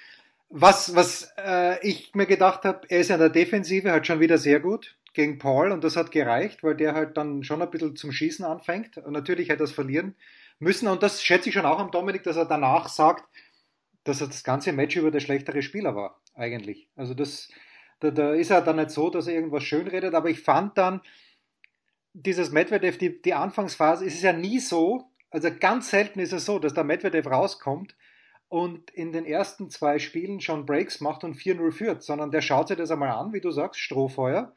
Was, 0.49 0.95
was 0.95 1.31
äh, 1.45 1.85
ich 1.87 2.15
mir 2.15 2.25
gedacht 2.25 2.63
habe, 2.63 2.81
er 2.89 2.99
ist 2.99 3.11
in 3.11 3.19
der 3.19 3.29
Defensive 3.29 3.91
halt 3.91 4.07
schon 4.07 4.19
wieder 4.19 4.37
sehr 4.37 4.59
gut 4.59 4.95
gegen 5.13 5.37
Paul 5.37 5.71
und 5.71 5.83
das 5.83 5.95
hat 5.95 6.11
gereicht, 6.11 6.63
weil 6.63 6.75
der 6.75 6.93
halt 6.93 7.17
dann 7.17 7.43
schon 7.43 7.61
ein 7.61 7.69
bisschen 7.69 7.95
zum 7.95 8.11
Schießen 8.11 8.45
anfängt. 8.45 8.97
Und 8.97 9.13
natürlich 9.13 9.49
hätte 9.49 9.63
er 9.63 9.65
es 9.65 9.71
verlieren 9.71 10.15
müssen. 10.59 10.87
Und 10.87 11.03
das 11.03 11.23
schätze 11.23 11.49
ich 11.49 11.55
schon 11.55 11.65
auch 11.65 11.79
am 11.79 11.91
Dominik, 11.91 12.23
dass 12.23 12.37
er 12.37 12.45
danach 12.45 12.89
sagt, 12.89 13.25
dass 14.03 14.21
er 14.21 14.27
das 14.27 14.43
ganze 14.43 14.71
Match 14.71 14.95
über 14.95 15.11
der 15.11 15.19
schlechtere 15.19 15.61
Spieler 15.61 15.95
war, 15.95 16.21
eigentlich. 16.33 16.89
Also 16.95 17.13
das, 17.13 17.49
da, 17.99 18.11
da 18.11 18.33
ist 18.33 18.49
er 18.49 18.61
dann 18.61 18.77
nicht 18.77 18.91
so, 18.91 19.09
dass 19.09 19.27
er 19.27 19.35
irgendwas 19.35 19.63
schönredet, 19.63 20.13
aber 20.13 20.29
ich 20.29 20.41
fand 20.41 20.77
dann, 20.77 21.01
dieses 22.13 22.51
Medvedev, 22.51 22.97
die, 22.97 23.21
die 23.21 23.33
Anfangsphase, 23.33 24.05
ist 24.05 24.15
es 24.15 24.21
ja 24.23 24.33
nie 24.33 24.59
so, 24.59 25.09
also 25.31 25.49
ganz 25.59 25.89
selten 25.91 26.19
ist 26.19 26.33
es 26.33 26.45
so, 26.45 26.59
dass 26.59 26.73
der 26.73 26.83
Medvedev 26.83 27.27
rauskommt 27.27 27.95
und 28.47 28.89
in 28.91 29.11
den 29.11 29.25
ersten 29.25 29.69
zwei 29.69 29.99
Spielen 29.99 30.41
schon 30.41 30.65
Breaks 30.65 31.01
macht 31.01 31.23
und 31.23 31.35
4-0 31.35 31.71
führt, 31.71 32.03
sondern 32.03 32.31
der 32.31 32.41
schaut 32.41 32.67
sich 32.67 32.77
das 32.77 32.91
einmal 32.91 33.11
an, 33.11 33.31
wie 33.31 33.41
du 33.41 33.51
sagst, 33.51 33.79
Strohfeuer. 33.79 34.53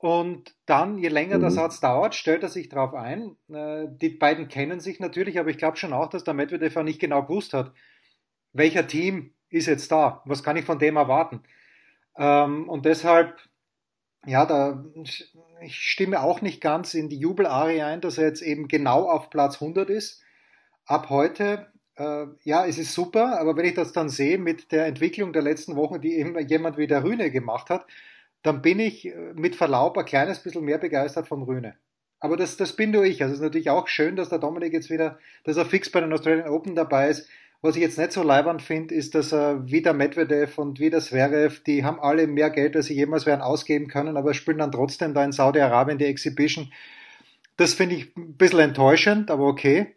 Und 0.00 0.54
dann, 0.64 0.96
je 0.96 1.08
länger 1.08 1.36
mhm. 1.36 1.42
der 1.42 1.50
Satz 1.50 1.78
dauert, 1.78 2.14
stellt 2.14 2.42
er 2.42 2.48
sich 2.48 2.70
darauf 2.70 2.94
ein. 2.94 3.36
Äh, 3.52 3.86
die 3.90 4.08
beiden 4.08 4.48
kennen 4.48 4.80
sich 4.80 4.98
natürlich, 4.98 5.38
aber 5.38 5.50
ich 5.50 5.58
glaube 5.58 5.76
schon 5.76 5.92
auch, 5.92 6.08
dass 6.08 6.24
der 6.24 6.32
Medvedev 6.32 6.82
nicht 6.82 7.00
genau 7.00 7.22
gewusst 7.22 7.52
hat, 7.52 7.72
welcher 8.54 8.86
Team 8.86 9.34
ist 9.50 9.66
jetzt 9.66 9.92
da, 9.92 10.22
was 10.24 10.42
kann 10.42 10.56
ich 10.56 10.64
von 10.64 10.78
dem 10.78 10.96
erwarten. 10.96 11.42
Ähm, 12.16 12.66
und 12.66 12.86
deshalb, 12.86 13.36
ja, 14.24 14.46
da, 14.46 14.82
ich 15.60 15.76
stimme 15.76 16.22
auch 16.22 16.40
nicht 16.40 16.62
ganz 16.62 16.94
in 16.94 17.10
die 17.10 17.18
Jubelarie 17.18 17.82
ein, 17.82 18.00
dass 18.00 18.16
er 18.16 18.24
jetzt 18.24 18.40
eben 18.40 18.68
genau 18.68 19.06
auf 19.06 19.28
Platz 19.28 19.60
100 19.60 19.90
ist. 19.90 20.22
Ab 20.86 21.10
heute, 21.10 21.70
äh, 21.96 22.24
ja, 22.42 22.64
es 22.64 22.78
ist 22.78 22.94
super, 22.94 23.38
aber 23.38 23.54
wenn 23.54 23.66
ich 23.66 23.74
das 23.74 23.92
dann 23.92 24.08
sehe 24.08 24.38
mit 24.38 24.72
der 24.72 24.86
Entwicklung 24.86 25.34
der 25.34 25.42
letzten 25.42 25.76
Wochen, 25.76 26.00
die 26.00 26.14
eben 26.16 26.38
jemand 26.48 26.78
wie 26.78 26.86
der 26.86 27.04
Rühne 27.04 27.30
gemacht 27.30 27.68
hat, 27.68 27.84
dann 28.42 28.62
bin 28.62 28.80
ich 28.80 29.06
äh, 29.06 29.32
mit 29.34 29.56
Verlaub 29.56 29.96
ein 29.98 30.04
kleines 30.04 30.40
bisschen 30.40 30.64
mehr 30.64 30.78
begeistert 30.78 31.28
vom 31.28 31.42
Rühne. 31.42 31.74
Aber 32.20 32.36
das, 32.36 32.56
das 32.56 32.74
bin 32.76 32.90
nur 32.90 33.04
ich. 33.04 33.22
Also 33.22 33.32
es 33.32 33.40
ist 33.40 33.44
natürlich 33.44 33.70
auch 33.70 33.88
schön, 33.88 34.16
dass 34.16 34.28
der 34.28 34.38
Dominik 34.38 34.72
jetzt 34.72 34.90
wieder, 34.90 35.18
dass 35.44 35.56
er 35.56 35.64
fix 35.64 35.90
bei 35.90 36.00
den 36.00 36.12
Australian 36.12 36.48
Open 36.48 36.74
dabei 36.74 37.08
ist. 37.08 37.28
Was 37.62 37.76
ich 37.76 37.82
jetzt 37.82 37.98
nicht 37.98 38.12
so 38.12 38.22
leibend 38.22 38.62
finde, 38.62 38.94
ist, 38.94 39.14
dass 39.14 39.32
er 39.32 39.66
wie 39.70 39.82
der 39.82 39.92
Medvedev 39.92 40.56
und 40.58 40.80
wie 40.80 40.88
der 40.88 41.00
Zverev, 41.00 41.62
die 41.64 41.84
haben 41.84 42.00
alle 42.00 42.26
mehr 42.26 42.48
Geld, 42.48 42.74
als 42.74 42.86
sie 42.86 42.94
jemals 42.94 43.26
werden 43.26 43.42
ausgeben 43.42 43.88
können, 43.88 44.16
aber 44.16 44.32
spielen 44.32 44.58
dann 44.58 44.72
trotzdem 44.72 45.12
da 45.12 45.22
in 45.24 45.32
Saudi-Arabien 45.32 45.98
die 45.98 46.06
Exhibition. 46.06 46.72
Das 47.58 47.74
finde 47.74 47.96
ich 47.96 48.16
ein 48.16 48.36
bisschen 48.36 48.60
enttäuschend, 48.60 49.30
aber 49.30 49.46
okay. 49.46 49.94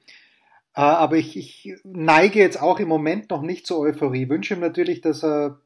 Äh, 0.75 0.82
aber 0.82 1.17
ich, 1.17 1.38
ich, 1.38 1.75
neige 1.84 2.39
jetzt 2.39 2.62
auch 2.62 2.79
im 2.79 2.89
Moment 2.89 3.29
noch 3.29 3.41
nicht 3.41 3.65
zur 3.65 3.79
Euphorie. 3.79 4.27
Wünsche 4.27 4.56
ihm 4.56 4.60
natürlich, 4.60 5.01
dass 5.01 5.23
er, 5.23 5.60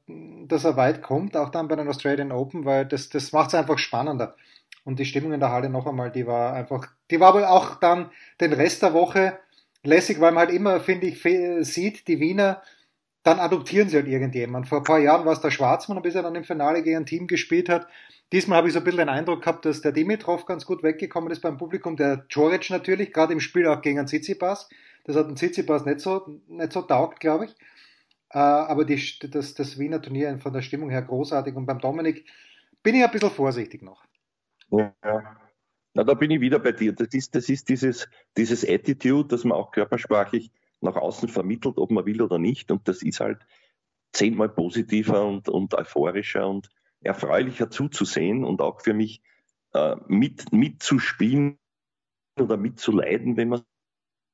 dass 0.51 0.65
er 0.65 0.77
weit 0.77 1.01
kommt, 1.01 1.35
auch 1.35 1.49
dann 1.49 1.67
bei 1.67 1.75
den 1.75 1.87
Australian 1.87 2.31
Open, 2.31 2.65
weil 2.65 2.85
das, 2.85 3.09
das 3.09 3.31
macht 3.31 3.49
es 3.49 3.55
einfach 3.55 3.77
spannender. 3.77 4.35
Und 4.83 4.99
die 4.99 5.05
Stimmung 5.05 5.33
in 5.33 5.39
der 5.39 5.51
Halle 5.51 5.69
noch 5.69 5.85
einmal, 5.85 6.11
die 6.11 6.27
war 6.27 6.53
einfach, 6.53 6.87
die 7.11 7.19
war 7.19 7.29
aber 7.29 7.49
auch 7.49 7.75
dann 7.75 8.09
den 8.39 8.53
Rest 8.53 8.81
der 8.81 8.93
Woche 8.93 9.37
lässig, 9.83 10.19
weil 10.19 10.31
man 10.31 10.47
halt 10.47 10.55
immer, 10.55 10.79
finde 10.79 11.07
ich, 11.07 11.21
sieht, 11.67 12.07
die 12.07 12.19
Wiener, 12.19 12.61
dann 13.23 13.39
adoptieren 13.39 13.89
sie 13.89 13.97
halt 13.97 14.07
irgendjemand. 14.07 14.69
Vor 14.69 14.77
ein 14.79 14.83
paar 14.85 14.99
Jahren 14.99 15.25
war 15.25 15.33
es 15.33 15.41
der 15.41 15.51
Schwarzmann, 15.51 16.01
bis 16.01 16.15
er 16.15 16.23
dann 16.23 16.35
im 16.35 16.45
Finale 16.45 16.81
gegen 16.83 16.97
ein 16.97 17.05
Team 17.05 17.27
gespielt 17.27 17.67
hat. 17.67 17.87
Diesmal 18.31 18.57
habe 18.57 18.67
ich 18.67 18.73
so 18.73 18.79
ein 18.79 18.85
bisschen 18.85 18.99
den 18.99 19.09
Eindruck 19.09 19.41
gehabt, 19.41 19.65
dass 19.65 19.81
der 19.81 19.91
Dimitrov 19.91 20.45
ganz 20.45 20.65
gut 20.65 20.83
weggekommen 20.83 21.31
ist 21.31 21.41
beim 21.41 21.57
Publikum, 21.57 21.97
der 21.97 22.25
Joric 22.29 22.69
natürlich, 22.69 23.11
gerade 23.11 23.33
im 23.33 23.41
Spiel 23.41 23.67
auch 23.67 23.81
gegen 23.81 23.99
einen 23.99 24.07
Tsitsipas. 24.07 24.69
Das 25.03 25.15
hat 25.15 25.27
ein 25.27 25.35
Tsitsipas 25.35 25.85
nicht 25.85 25.99
so, 25.99 26.39
nicht 26.47 26.71
so 26.71 26.81
taugt, 26.81 27.19
glaube 27.19 27.45
ich. 27.45 27.55
Äh, 28.29 28.39
aber 28.39 28.85
die, 28.85 29.01
das, 29.29 29.53
das 29.53 29.79
Wiener 29.79 30.01
Turnier 30.01 30.37
von 30.39 30.53
der 30.53 30.61
Stimmung 30.61 30.89
her 30.89 31.01
großartig. 31.01 31.55
Und 31.55 31.65
beim 31.65 31.79
Dominik 31.79 32.25
bin 32.83 32.95
ich 32.95 33.03
ein 33.03 33.11
bisschen 33.11 33.31
vorsichtig 33.31 33.81
noch. 33.81 34.03
Ja. 34.69 34.93
Na, 35.93 36.03
da 36.03 36.13
bin 36.13 36.31
ich 36.31 36.41
wieder 36.41 36.59
bei 36.59 36.73
dir. 36.73 36.93
Das 36.93 37.09
ist, 37.13 37.35
das 37.35 37.49
ist 37.49 37.69
dieses, 37.69 38.07
dieses 38.35 38.67
Attitude, 38.67 39.29
das 39.29 39.43
man 39.43 39.57
auch 39.57 39.71
körpersprachlich 39.71 40.51
nach 40.81 40.95
außen 40.95 41.29
vermittelt, 41.29 41.77
ob 41.77 41.91
man 41.91 42.05
will 42.05 42.21
oder 42.21 42.37
nicht. 42.37 42.69
Und 42.69 42.87
das 42.87 43.01
ist 43.01 43.19
halt 43.19 43.39
zehnmal 44.13 44.49
positiver 44.49 45.25
und, 45.25 45.49
und 45.49 45.73
euphorischer 45.73 46.47
und 46.47 46.69
erfreulicher 47.01 47.69
zuzusehen 47.69 48.43
und 48.43 48.61
auch 48.61 48.81
für 48.81 48.93
mich 48.93 49.21
äh, 49.73 49.95
mit, 50.07 50.51
mitzuspielen 50.51 51.57
oder 52.39 52.57
mitzuleiden, 52.57 53.37
wenn 53.37 53.49
man 53.49 53.61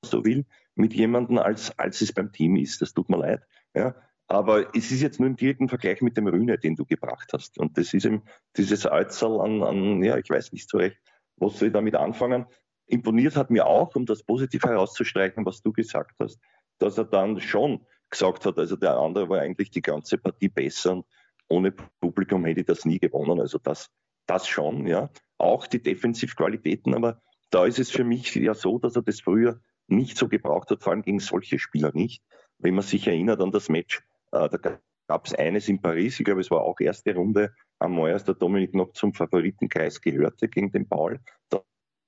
so 0.04 0.26
will, 0.26 0.46
mit 0.76 0.94
jemandem, 0.94 1.38
als, 1.38 1.78
als 1.78 2.02
es 2.02 2.12
beim 2.14 2.32
Team 2.32 2.56
ist. 2.56 2.82
Das 2.82 2.94
tut 2.94 3.10
mir 3.10 3.18
leid. 3.18 3.44
Ja. 3.76 3.96
Aber 4.28 4.76
es 4.76 4.92
ist 4.92 5.02
jetzt 5.02 5.20
nur 5.20 5.28
im 5.28 5.36
direkten 5.36 5.70
Vergleich 5.70 6.02
mit 6.02 6.18
dem 6.18 6.28
Rühne, 6.28 6.58
den 6.58 6.76
du 6.76 6.86
gebracht 6.86 7.30
hast. 7.34 7.58
Und 7.60 7.78
das 7.78 7.94
ist 7.94 8.06
eben 8.06 8.24
dieses 8.58 8.86
Äußerl 8.86 9.42
an, 9.42 9.64
an, 9.64 10.04
ja, 10.04 10.18
ich 10.18 10.30
weiß 10.30 10.54
nicht 10.54 10.70
so 10.70 10.78
recht, 10.78 10.98
was 11.38 11.60
soll 11.60 11.68
ich 11.68 11.74
damit 11.74 11.96
anfangen 11.96 12.46
imponiert 12.88 13.36
hat 13.36 13.50
mir 13.50 13.66
auch, 13.66 13.96
um 13.96 14.06
das 14.06 14.24
positiv 14.24 14.64
herauszustreichen, 14.64 15.46
was 15.46 15.62
du 15.62 15.72
gesagt 15.72 16.16
hast, 16.20 16.40
dass 16.80 16.98
er 16.98 17.06
dann 17.06 17.40
schon 17.40 17.86
gesagt 18.10 18.46
hat, 18.46 18.58
also 18.58 18.76
der 18.76 18.98
andere 18.98 19.30
war 19.30 19.40
eigentlich 19.40 19.72
die 19.72 19.82
ganze 19.82 20.18
Partie 20.18 20.50
besser 20.50 20.94
und 20.94 21.06
ohne 21.50 21.72
Publikum 21.72 22.46
hätte 22.46 22.62
ich 22.62 22.66
das 22.66 22.86
nie 22.86 23.00
gewonnen. 23.00 23.40
Also 23.40 23.58
das, 23.58 23.90
das 24.28 24.48
schon, 24.48 24.88
ja. 24.88 25.10
Auch 25.38 25.68
die 25.68 25.82
Defensivqualitäten, 25.82 26.94
aber 26.94 27.22
da 27.50 27.66
ist 27.66 27.80
es 27.80 27.92
für 27.92 28.04
mich 28.04 28.34
ja 28.36 28.54
so, 28.54 28.80
dass 28.80 28.96
er 28.96 29.02
das 29.02 29.22
früher 29.22 29.60
nicht 29.88 30.18
so 30.18 30.28
gebraucht 30.28 30.70
hat, 30.72 30.82
vor 30.82 30.94
allem 30.94 31.02
gegen 31.02 31.20
solche 31.20 31.60
Spieler 31.60 31.92
nicht. 31.94 32.24
Wenn 32.60 32.76
man 32.76 32.84
sich 32.84 33.08
erinnert 33.08 33.42
an 33.42 33.52
das 33.52 33.70
Match, 33.70 34.02
äh, 34.32 34.50
da 34.50 34.80
gab 35.08 35.26
es 35.26 35.34
eines 35.34 35.68
in 35.68 35.82
Paris, 35.82 36.20
ich 36.20 36.26
glaube, 36.26 36.42
es 36.42 36.52
war 36.52 36.62
auch 36.62 36.80
erste 36.80 37.14
Runde, 37.14 37.54
am 37.80 38.00
als 38.00 38.24
der 38.24 38.36
Dominik 38.36 38.74
noch 38.74 38.94
zum 38.94 39.14
Favoritenkreis 39.14 40.02
gehörte 40.02 40.48
gegen 40.48 40.72
den 40.72 40.88
Paul. 40.88 41.20
Da 41.50 41.64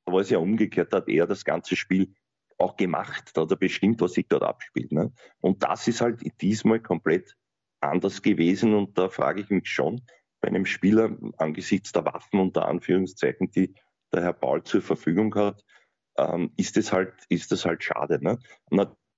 war 0.05 0.21
es 0.21 0.29
ja 0.29 0.37
umgekehrt, 0.37 0.93
hat 0.93 1.09
er 1.09 1.27
das 1.27 1.43
ganze 1.43 1.75
Spiel 1.75 2.13
auch 2.57 2.77
gemacht, 2.77 3.31
da 3.33 3.41
hat 3.41 3.51
er 3.51 3.57
bestimmt, 3.57 3.99
was 4.01 4.13
sich 4.13 4.27
dort 4.27 4.43
abspielt. 4.43 4.91
Ne? 4.91 5.11
Und 5.41 5.63
das 5.63 5.87
ist 5.87 6.01
halt 6.01 6.21
diesmal 6.41 6.79
komplett 6.79 7.35
anders 7.81 8.21
gewesen 8.21 8.73
und 8.73 8.97
da 8.97 9.09
frage 9.09 9.41
ich 9.41 9.49
mich 9.49 9.69
schon, 9.69 10.01
bei 10.41 10.47
einem 10.47 10.65
Spieler 10.65 11.17
angesichts 11.37 11.91
der 11.91 12.05
Waffen 12.05 12.39
unter 12.39 12.67
Anführungszeichen, 12.67 13.51
die 13.51 13.73
der 14.13 14.23
Herr 14.23 14.33
Paul 14.33 14.63
zur 14.63 14.81
Verfügung 14.81 15.33
hat, 15.35 15.63
ähm, 16.17 16.51
ist 16.55 16.77
das 16.77 16.93
halt, 16.93 17.13
ist 17.29 17.51
das 17.51 17.65
halt 17.65 17.83
schade. 17.83 18.23
Ne? 18.23 18.39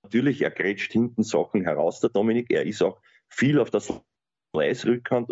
Natürlich, 0.07 0.41
er 0.41 0.51
grätscht 0.51 0.93
hinten 0.93 1.23
Sachen 1.23 1.63
heraus, 1.63 1.99
der 1.99 2.09
Dominik, 2.09 2.49
er 2.49 2.65
ist 2.65 2.81
auch 2.81 3.01
viel 3.29 3.59
auf 3.59 3.69
das 3.69 3.93
Leisrückhand 4.53 5.29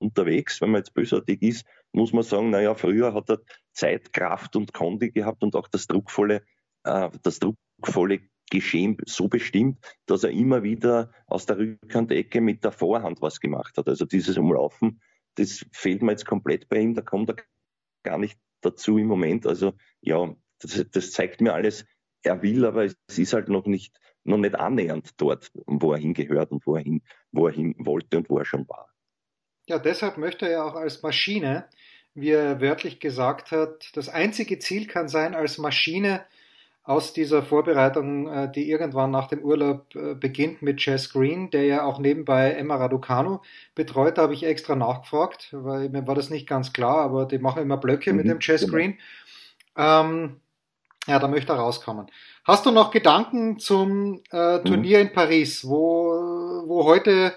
unterwegs. 0.00 0.60
Wenn 0.60 0.70
man 0.70 0.80
jetzt 0.80 0.94
bösartig 0.94 1.42
ist, 1.42 1.64
muss 1.92 2.12
man 2.12 2.24
sagen, 2.24 2.50
naja, 2.50 2.74
früher 2.74 3.14
hat 3.14 3.30
er 3.30 3.40
Zeit, 3.72 4.12
Kraft 4.12 4.56
und 4.56 4.72
Kondi 4.72 5.12
gehabt 5.12 5.42
und 5.42 5.54
auch 5.54 5.68
das 5.68 5.86
druckvolle, 5.86 6.42
äh, 6.84 7.10
das 7.22 7.38
druckvolle 7.38 8.20
Geschehen 8.50 8.96
so 9.06 9.28
bestimmt, 9.28 9.78
dass 10.06 10.24
er 10.24 10.30
immer 10.30 10.64
wieder 10.64 11.12
aus 11.28 11.46
der 11.46 11.58
Rückhandecke 11.58 12.40
mit 12.40 12.64
der 12.64 12.72
Vorhand 12.72 13.22
was 13.22 13.38
gemacht 13.38 13.78
hat. 13.78 13.88
Also 13.88 14.06
dieses 14.06 14.36
Umlaufen, 14.38 15.00
das 15.36 15.64
fehlt 15.70 16.02
mir 16.02 16.12
jetzt 16.12 16.26
komplett 16.26 16.68
bei 16.68 16.80
ihm, 16.80 16.94
da 16.94 17.02
kommt 17.02 17.30
er 17.30 17.36
gar 18.02 18.18
nicht 18.18 18.40
dazu 18.60 18.98
im 18.98 19.06
Moment. 19.06 19.46
Also 19.46 19.74
ja, 20.00 20.34
das, 20.58 20.84
das 20.90 21.12
zeigt 21.12 21.40
mir 21.40 21.54
alles, 21.54 21.86
er 22.22 22.42
will, 22.42 22.64
aber 22.64 22.84
es 22.84 23.18
ist 23.18 23.32
halt 23.32 23.48
noch 23.48 23.66
nicht, 23.66 23.98
noch 24.24 24.38
nicht 24.38 24.54
annähernd 24.54 25.10
dort, 25.16 25.50
wo 25.66 25.92
er 25.92 25.98
hingehört 25.98 26.50
und 26.50 26.66
wo 26.66 26.76
er 26.76 26.82
hin, 26.82 27.02
wo 27.32 27.46
er 27.46 27.52
hin 27.52 27.74
wollte 27.78 28.18
und 28.18 28.30
wo 28.30 28.38
er 28.38 28.44
schon 28.44 28.68
war. 28.68 28.88
Ja, 29.66 29.78
deshalb 29.78 30.18
möchte 30.18 30.48
er 30.48 30.64
auch 30.64 30.74
als 30.74 31.02
Maschine, 31.02 31.66
wie 32.14 32.30
er 32.30 32.60
wörtlich 32.60 33.00
gesagt 33.00 33.52
hat, 33.52 33.90
das 33.94 34.08
einzige 34.08 34.58
Ziel 34.58 34.86
kann 34.86 35.08
sein, 35.08 35.34
als 35.34 35.58
Maschine 35.58 36.24
aus 36.82 37.12
dieser 37.12 37.42
Vorbereitung, 37.42 38.26
äh, 38.26 38.50
die 38.50 38.68
irgendwann 38.68 39.10
nach 39.10 39.28
dem 39.28 39.44
Urlaub 39.44 39.94
äh, 39.94 40.14
beginnt 40.14 40.62
mit 40.62 40.84
Jess 40.84 41.12
Green, 41.12 41.50
der 41.50 41.64
ja 41.64 41.84
auch 41.84 41.98
nebenbei 41.98 42.52
Emma 42.52 42.76
Raducanu 42.76 43.40
betreut, 43.74 44.18
da 44.18 44.22
habe 44.22 44.34
ich 44.34 44.44
extra 44.44 44.74
nachgefragt, 44.74 45.50
weil 45.52 45.88
mir 45.90 46.06
war 46.06 46.14
das 46.14 46.30
nicht 46.30 46.48
ganz 46.48 46.72
klar, 46.72 46.98
aber 46.98 47.26
die 47.26 47.38
machen 47.38 47.62
immer 47.62 47.76
Blöcke 47.76 48.10
mhm, 48.10 48.16
mit 48.16 48.26
dem 48.26 48.38
Jess 48.40 48.62
genau. 48.62 48.72
Green. 48.72 48.98
Ähm, 49.76 50.40
ja, 51.06 51.18
da 51.18 51.28
möchte 51.28 51.52
er 51.52 51.58
rauskommen. 51.58 52.06
Hast 52.44 52.66
du 52.66 52.70
noch 52.70 52.90
Gedanken 52.90 53.58
zum 53.58 54.22
äh, 54.30 54.60
Turnier 54.60 54.98
mhm. 54.98 55.06
in 55.06 55.12
Paris, 55.12 55.66
wo, 55.66 56.64
wo 56.66 56.84
heute 56.84 57.34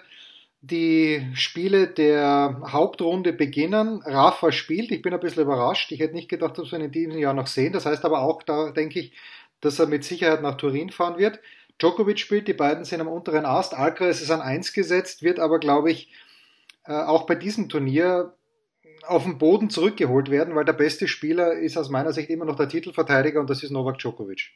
die 0.61 1.29
Spiele 1.33 1.87
der 1.87 2.61
Hauptrunde 2.71 3.33
beginnen. 3.33 4.01
Rafa 4.05 4.53
spielt. 4.53 4.91
Ich 4.91 5.01
bin 5.01 5.13
ein 5.13 5.19
bisschen 5.19 5.43
überrascht. 5.43 5.91
Ich 5.91 5.99
hätte 5.99 6.15
nicht 6.15 6.29
gedacht, 6.29 6.57
dass 6.57 6.71
wir 6.71 6.79
ihn 6.79 6.85
in 6.85 6.91
diesem 6.91 7.17
Jahr 7.17 7.33
noch 7.33 7.47
sehen. 7.47 7.73
Das 7.73 7.85
heißt 7.85 8.05
aber 8.05 8.21
auch, 8.21 8.43
da 8.43 8.71
denke 8.71 8.99
ich, 8.99 9.13
dass 9.59 9.79
er 9.79 9.87
mit 9.87 10.05
Sicherheit 10.05 10.41
nach 10.41 10.55
Turin 10.55 10.89
fahren 10.89 11.17
wird. 11.17 11.39
Djokovic 11.79 12.17
spielt. 12.17 12.47
Die 12.47 12.53
beiden 12.53 12.85
sind 12.85 13.01
am 13.01 13.09
unteren 13.09 13.45
Ast. 13.45 13.73
Alcaraz 13.73 14.21
ist 14.21 14.31
an 14.31 14.41
1 14.41 14.71
gesetzt, 14.71 15.21
wird 15.21 15.39
aber, 15.39 15.59
glaube 15.59 15.91
ich, 15.91 16.13
äh, 16.85 16.93
auch 16.93 17.25
bei 17.25 17.35
diesem 17.35 17.67
Turnier 17.67 18.33
auf 19.07 19.23
den 19.23 19.37
Boden 19.37 19.69
zurückgeholt 19.69 20.29
werden, 20.29 20.55
weil 20.55 20.65
der 20.65 20.73
beste 20.73 21.07
Spieler 21.07 21.53
ist 21.53 21.77
aus 21.77 21.89
meiner 21.89 22.13
Sicht 22.13 22.29
immer 22.29 22.45
noch 22.45 22.55
der 22.55 22.69
Titelverteidiger 22.69 23.39
und 23.39 23.49
das 23.49 23.63
ist 23.63 23.71
Novak 23.71 23.99
Djokovic. 23.99 24.51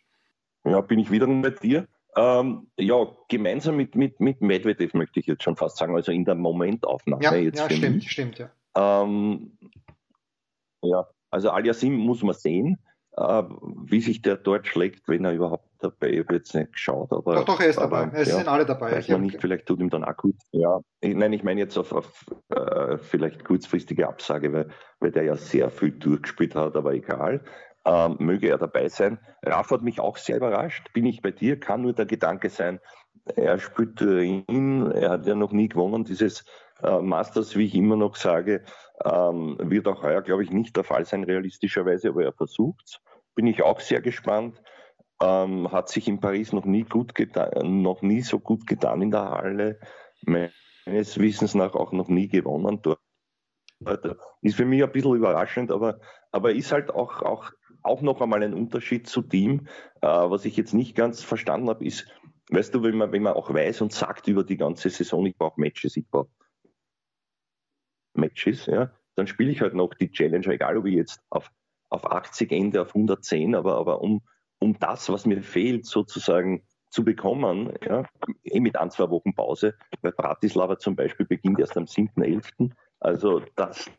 Ja, 0.65 0.81
bin 0.81 0.99
ich 0.99 1.11
wieder 1.11 1.27
mit 1.27 1.63
dir. 1.63 1.87
Ähm, 2.15 2.67
ja, 2.77 3.07
gemeinsam 3.29 3.77
mit, 3.77 3.95
mit, 3.95 4.19
mit 4.19 4.41
Medvedev 4.41 4.93
möchte 4.93 5.19
ich 5.19 5.27
jetzt 5.27 5.43
schon 5.43 5.55
fast 5.55 5.77
sagen, 5.77 5.95
also 5.95 6.11
in 6.11 6.25
der 6.25 6.35
Momentaufnahme 6.35 7.23
ja, 7.23 7.35
jetzt. 7.35 7.59
Ja, 7.59 7.69
stimmt, 7.69 7.95
mich. 7.97 8.11
stimmt, 8.11 8.39
ja. 8.39 8.49
Ähm, 8.75 9.57
ja, 10.81 11.07
also 11.29 11.51
Aliasim 11.51 11.93
muss 11.93 12.23
man 12.23 12.33
sehen, 12.33 12.79
wie 13.17 14.01
sich 14.01 14.21
der 14.21 14.37
dort 14.37 14.67
schlägt, 14.67 15.07
wenn 15.07 15.25
er 15.25 15.33
überhaupt 15.33 15.67
dabei 15.79 16.09
ist. 16.09 16.13
Ich 16.13 16.19
habe 16.25 16.35
jetzt 16.35 16.53
nicht 16.53 16.73
geschaut, 16.73 17.11
aber. 17.11 17.35
Doch, 17.35 17.45
doch, 17.45 17.59
er 17.59 17.67
ist 17.67 17.79
aber, 17.79 18.05
dabei. 18.05 18.19
Es 18.19 18.29
ja, 18.29 18.37
sind 18.37 18.47
alle 18.47 18.65
dabei. 18.65 18.91
Weiß 18.91 19.09
man 19.09 19.21
nicht, 19.21 19.41
vielleicht 19.41 19.65
tut 19.65 19.79
ihm 19.79 19.89
dann 19.89 20.03
auch 20.03 20.15
gut. 20.17 20.35
Ja, 20.51 20.81
ich, 21.01 21.15
nein, 21.15 21.33
ich 21.33 21.43
meine 21.43 21.59
jetzt 21.59 21.77
auf, 21.77 21.91
auf 21.93 22.25
äh, 22.49 22.97
vielleicht 22.97 23.43
kurzfristige 23.43 24.07
Absage, 24.07 24.53
weil, 24.53 24.69
weil 24.99 25.11
der 25.11 25.23
ja 25.23 25.35
sehr 25.35 25.69
viel 25.71 25.91
durchgespielt 25.91 26.55
hat, 26.55 26.75
aber 26.75 26.93
egal 26.93 27.43
ähm, 27.87 28.17
möge 28.19 28.49
er 28.49 28.57
dabei 28.57 28.89
sein. 28.89 29.17
Raff 29.43 29.71
hat 29.71 29.81
mich 29.81 29.99
auch 29.99 30.17
sehr 30.17 30.37
überrascht, 30.37 30.91
bin 30.93 31.05
ich 31.05 31.21
bei 31.21 31.31
dir, 31.31 31.59
kann 31.59 31.81
nur 31.81 31.93
der 31.93 32.05
Gedanke 32.05 32.49
sein, 32.49 32.79
er 33.35 33.59
spielt 33.59 34.01
ihn, 34.01 34.91
er 34.91 35.11
hat 35.11 35.25
ja 35.25 35.35
noch 35.35 35.51
nie 35.51 35.67
gewonnen, 35.69 36.05
dieses 36.05 36.45
äh, 36.83 36.99
Masters, 36.99 37.55
wie 37.55 37.65
ich 37.65 37.75
immer 37.75 37.95
noch 37.95 38.15
sage, 38.15 38.63
ähm, 39.03 39.57
wird 39.59 39.87
auch 39.87 40.03
heuer, 40.03 40.21
glaube 40.21 40.43
ich, 40.43 40.51
nicht 40.51 40.75
der 40.75 40.83
Fall 40.83 41.05
sein, 41.05 41.23
realistischerweise, 41.23 42.09
aber 42.09 42.23
er 42.23 42.33
versucht 42.33 42.83
es. 42.85 42.99
Bin 43.35 43.47
ich 43.47 43.61
auch 43.61 43.79
sehr 43.79 44.01
gespannt. 44.01 44.61
Ähm, 45.21 45.71
hat 45.71 45.89
sich 45.89 46.07
in 46.07 46.19
Paris 46.19 46.53
noch 46.53 46.65
nie 46.65 46.83
gut 46.83 47.13
noch 47.63 48.01
nie 48.01 48.21
so 48.21 48.39
gut 48.39 48.67
getan 48.67 49.01
in 49.01 49.11
der 49.11 49.29
Halle. 49.29 49.79
Meines 50.21 51.17
Wissens 51.19 51.55
nach 51.55 51.73
auch 51.73 51.91
noch 51.91 52.07
nie 52.07 52.27
gewonnen 52.27 52.81
dort. 52.81 52.99
Ist 54.41 54.55
für 54.55 54.65
mich 54.65 54.83
ein 54.83 54.91
bisschen 54.91 55.15
überraschend, 55.15 55.71
aber, 55.71 55.99
aber 56.31 56.51
ist 56.51 56.71
halt 56.71 56.89
auch, 56.91 57.21
auch 57.21 57.51
auch 57.87 58.01
noch 58.01 58.21
einmal 58.21 58.43
ein 58.43 58.53
Unterschied 58.53 59.07
zu 59.07 59.21
Team. 59.21 59.67
Äh, 60.01 60.07
was 60.07 60.45
ich 60.45 60.57
jetzt 60.57 60.73
nicht 60.73 60.95
ganz 60.95 61.23
verstanden 61.23 61.69
habe, 61.69 61.85
ist, 61.85 62.07
weißt 62.49 62.75
du, 62.75 62.83
wenn 62.83 62.97
man, 62.97 63.11
wenn 63.11 63.23
man 63.23 63.33
auch 63.33 63.53
weiß 63.53 63.81
und 63.81 63.93
sagt 63.93 64.27
über 64.27 64.43
die 64.43 64.57
ganze 64.57 64.89
Saison, 64.89 65.25
ich 65.25 65.37
brauche 65.37 65.59
Matches, 65.59 65.97
ich 65.97 66.07
brauche 66.09 66.29
Matches, 68.17 68.65
ja, 68.65 68.91
dann 69.15 69.27
spiele 69.27 69.51
ich 69.51 69.61
halt 69.61 69.73
noch 69.73 69.93
die 69.93 70.11
Challenger, 70.11 70.49
egal 70.49 70.77
ob 70.77 70.85
ich 70.85 70.95
jetzt 70.95 71.21
auf, 71.29 71.51
auf 71.89 72.09
80 72.11 72.51
Ende, 72.51 72.81
auf 72.81 72.89
110, 72.89 73.55
aber, 73.55 73.75
aber 73.75 74.01
um, 74.01 74.21
um 74.59 74.77
das, 74.79 75.09
was 75.09 75.25
mir 75.25 75.41
fehlt, 75.41 75.85
sozusagen 75.85 76.63
zu 76.89 77.03
bekommen, 77.03 77.73
ja, 77.87 78.03
eh 78.43 78.59
mit 78.59 78.77
ein, 78.77 78.91
zwei 78.91 79.09
Wochen 79.09 79.33
Pause, 79.33 79.75
weil 80.01 80.13
Bratislava 80.13 80.77
zum 80.77 80.95
Beispiel 80.95 81.25
beginnt 81.25 81.59
erst 81.59 81.77
am 81.77 81.85
7.11. 81.85 82.71
Also 82.99 83.41
das, 83.55 83.89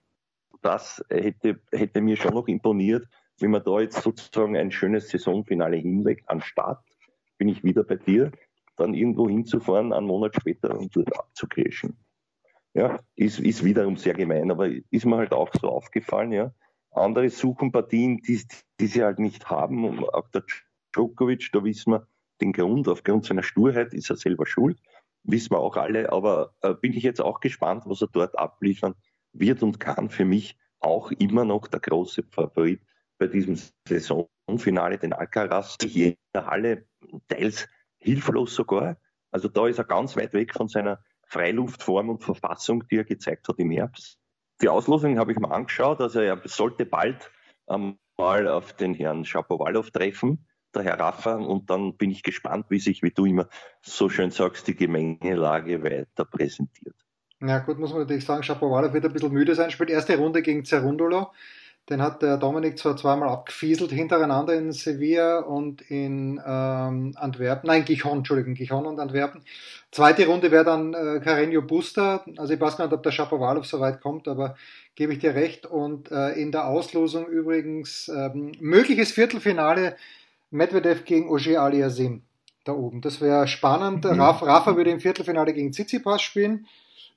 das 0.63 1.05
hätte, 1.11 1.61
hätte 1.71 2.01
mir 2.01 2.17
schon 2.17 2.35
noch 2.35 2.49
imponiert, 2.49 3.07
wenn 3.41 3.51
man 3.51 3.63
da 3.63 3.81
jetzt 3.81 4.03
sozusagen 4.03 4.57
ein 4.57 4.73
schönes 4.73 5.11
Saisonfinale 5.11 5.77
hinlegt, 5.77 6.29
anstatt, 6.29 6.83
bin 7.37 7.49
ich 7.49 7.63
wieder 7.63 7.85
bei 7.85 7.97
dir, 7.97 8.33
dann 8.77 8.95
irgendwo 8.95 9.29
hinzufahren, 9.29 9.93
einen 9.93 10.07
Monat 10.07 10.35
später 10.35 10.77
und 10.77 10.95
dort 10.95 11.17
abzucashen. 11.17 11.97
Ja, 12.79 13.01
ist, 13.17 13.41
ist 13.41 13.65
wiederum 13.65 13.97
sehr 13.97 14.15
gemein, 14.15 14.53
aber 14.53 14.69
ist 14.69 15.05
mir 15.05 15.17
halt 15.17 15.33
auch 15.33 15.51
so 15.61 15.69
aufgefallen, 15.69 16.31
ja. 16.31 16.55
Andere 16.93 17.29
suchen 17.29 17.73
Partien, 17.73 18.19
die, 18.19 18.41
die 18.79 18.87
sie 18.87 19.03
halt 19.03 19.19
nicht 19.19 19.51
haben. 19.51 19.85
Und 19.85 20.05
auch 20.15 20.29
der 20.29 20.45
Djokovic, 20.95 21.51
da 21.53 21.65
wissen 21.65 21.95
wir 21.95 22.07
den 22.41 22.53
Grund, 22.53 22.87
aufgrund 22.87 23.25
seiner 23.25 23.43
Sturheit 23.43 23.95
ist 23.95 24.11
er 24.11 24.17
selber 24.17 24.47
schuld. 24.47 24.79
wissen 25.25 25.51
wir 25.51 25.59
auch 25.59 25.77
alle, 25.77 26.13
aber 26.13 26.55
äh, 26.61 26.73
bin 26.73 26.93
ich 26.93 27.03
jetzt 27.03 27.21
auch 27.21 27.41
gespannt, 27.41 27.83
was 27.87 28.01
er 28.01 28.11
dort 28.13 28.39
abliefern 28.39 28.95
wird 29.33 29.65
und 29.65 29.81
kann. 29.81 30.09
Für 30.09 30.25
mich 30.25 30.57
auch 30.79 31.11
immer 31.11 31.45
noch 31.45 31.67
der 31.67 31.81
große 31.81 32.23
Favorit 32.31 32.81
bei 33.19 33.27
diesem 33.27 33.59
Saisonfinale, 33.89 34.99
den 34.99 35.15
Alcaraz, 35.15 35.79
hier 35.83 36.11
in 36.11 36.17
der 36.33 36.47
Halle 36.47 36.87
teils 37.27 37.69
hilflos 37.99 38.55
sogar. 38.55 38.99
Also 39.33 39.49
da 39.49 39.67
ist 39.67 39.79
er 39.79 39.85
ganz 39.85 40.17
weit 40.17 40.33
weg 40.33 40.55
von 40.55 40.69
seiner 40.69 41.03
Freiluftform 41.29 42.09
und 42.11 42.25
Verfassung, 42.25 42.87
die 42.89 42.97
er 42.97 43.05
gezeigt 43.05 43.49
hat 43.49 43.59
im 43.59 43.71
Herbst. 43.71 44.19
Die 44.61 44.69
Auslosung 44.69 45.19
habe 45.19 45.33
ich 45.33 45.39
mir 45.39 45.51
angeschaut, 45.51 46.01
also 46.01 46.21
er 46.21 46.41
sollte 46.45 46.85
bald 46.85 47.31
ähm, 47.69 47.99
mal 48.17 48.49
auf 48.49 48.73
den 48.73 48.95
Herrn 48.95 49.25
Schapowalow 49.25 49.89
treffen, 49.91 50.47
der 50.75 50.83
Herr 50.83 50.99
Raffa, 50.99 51.35
und 51.35 51.71
dann 51.71 51.97
bin 51.97 52.11
ich 52.11 52.23
gespannt, 52.23 52.67
wie 52.69 52.81
sich, 52.81 53.03
wie 53.03 53.11
du 53.11 53.25
immer 53.25 53.49
so 53.83 54.09
schön 54.09 54.31
sagst, 54.31 54.67
die 54.67 54.75
Gemengelage 54.75 55.83
weiter 55.83 56.25
präsentiert. 56.25 56.97
Ja 57.41 57.61
gut, 57.61 57.79
muss 57.79 57.93
man 57.93 58.01
natürlich 58.01 58.25
sagen, 58.25 58.43
Schapowalow 58.43 58.93
wird 58.93 59.05
ein 59.05 59.13
bisschen 59.13 59.33
müde 59.33 59.55
sein, 59.55 59.71
spielt 59.71 59.91
erste 59.91 60.19
Runde 60.19 60.43
gegen 60.43 60.65
Cerundolo. 60.65 61.33
Den 61.89 62.03
hat 62.03 62.21
der 62.21 62.37
Dominik 62.37 62.79
zwar 62.79 62.97
zweimal 62.97 63.31
abgefieselt 63.31 63.91
hintereinander 63.91 64.55
in 64.55 64.73
Sevilla 64.73 65.39
und 65.39 65.81
in 65.83 66.41
ähm, 66.47 67.15
Antwerpen, 67.17 67.67
nein, 67.67 67.85
Gijon, 67.87 68.19
Entschuldigung, 68.19 68.55
Gijon 68.55 68.85
und 68.85 69.01
Antwerpen. 69.01 69.43
Zweite 69.91 70.27
Runde 70.27 70.51
wäre 70.51 70.65
dann 70.65 70.93
äh, 70.93 71.21
Carreño 71.25 71.63
Buster. 71.63 72.25
Also 72.37 72.53
ich 72.53 72.61
weiß 72.61 72.77
gar 72.77 72.85
nicht, 72.87 72.95
ob 72.95 73.03
der 73.03 73.11
Shapovalov 73.11 73.65
so 73.65 73.81
weit 73.81 74.03
kommt, 74.03 74.29
aber 74.29 74.57
gebe 74.97 75.15
ich 75.15 75.19
dir 75.19 75.35
recht. 75.35 75.65
Und 75.65 76.11
äh, 76.11 76.33
in 76.33 76.53
der 76.53 76.67
Auslosung 76.67 77.27
übrigens 77.27 78.09
ähm, 78.15 78.53
mögliches 78.61 79.13
Viertelfinale 79.13 79.97
Medvedev 80.51 81.05
gegen 81.05 81.31
Ogier 81.31 81.63
Aliasim 81.63 82.23
da 82.65 82.73
oben. 82.73 83.01
Das 83.01 83.23
wäre 83.23 83.49
spannend. 83.49 84.05
Mhm. 84.05 84.21
Rafa, 84.21 84.45
Rafa 84.45 84.77
würde 84.77 84.91
im 84.91 85.01
Viertelfinale 85.01 85.55
gegen 85.55 85.73
Tsitsipas 85.73 86.21
spielen. 86.21 86.67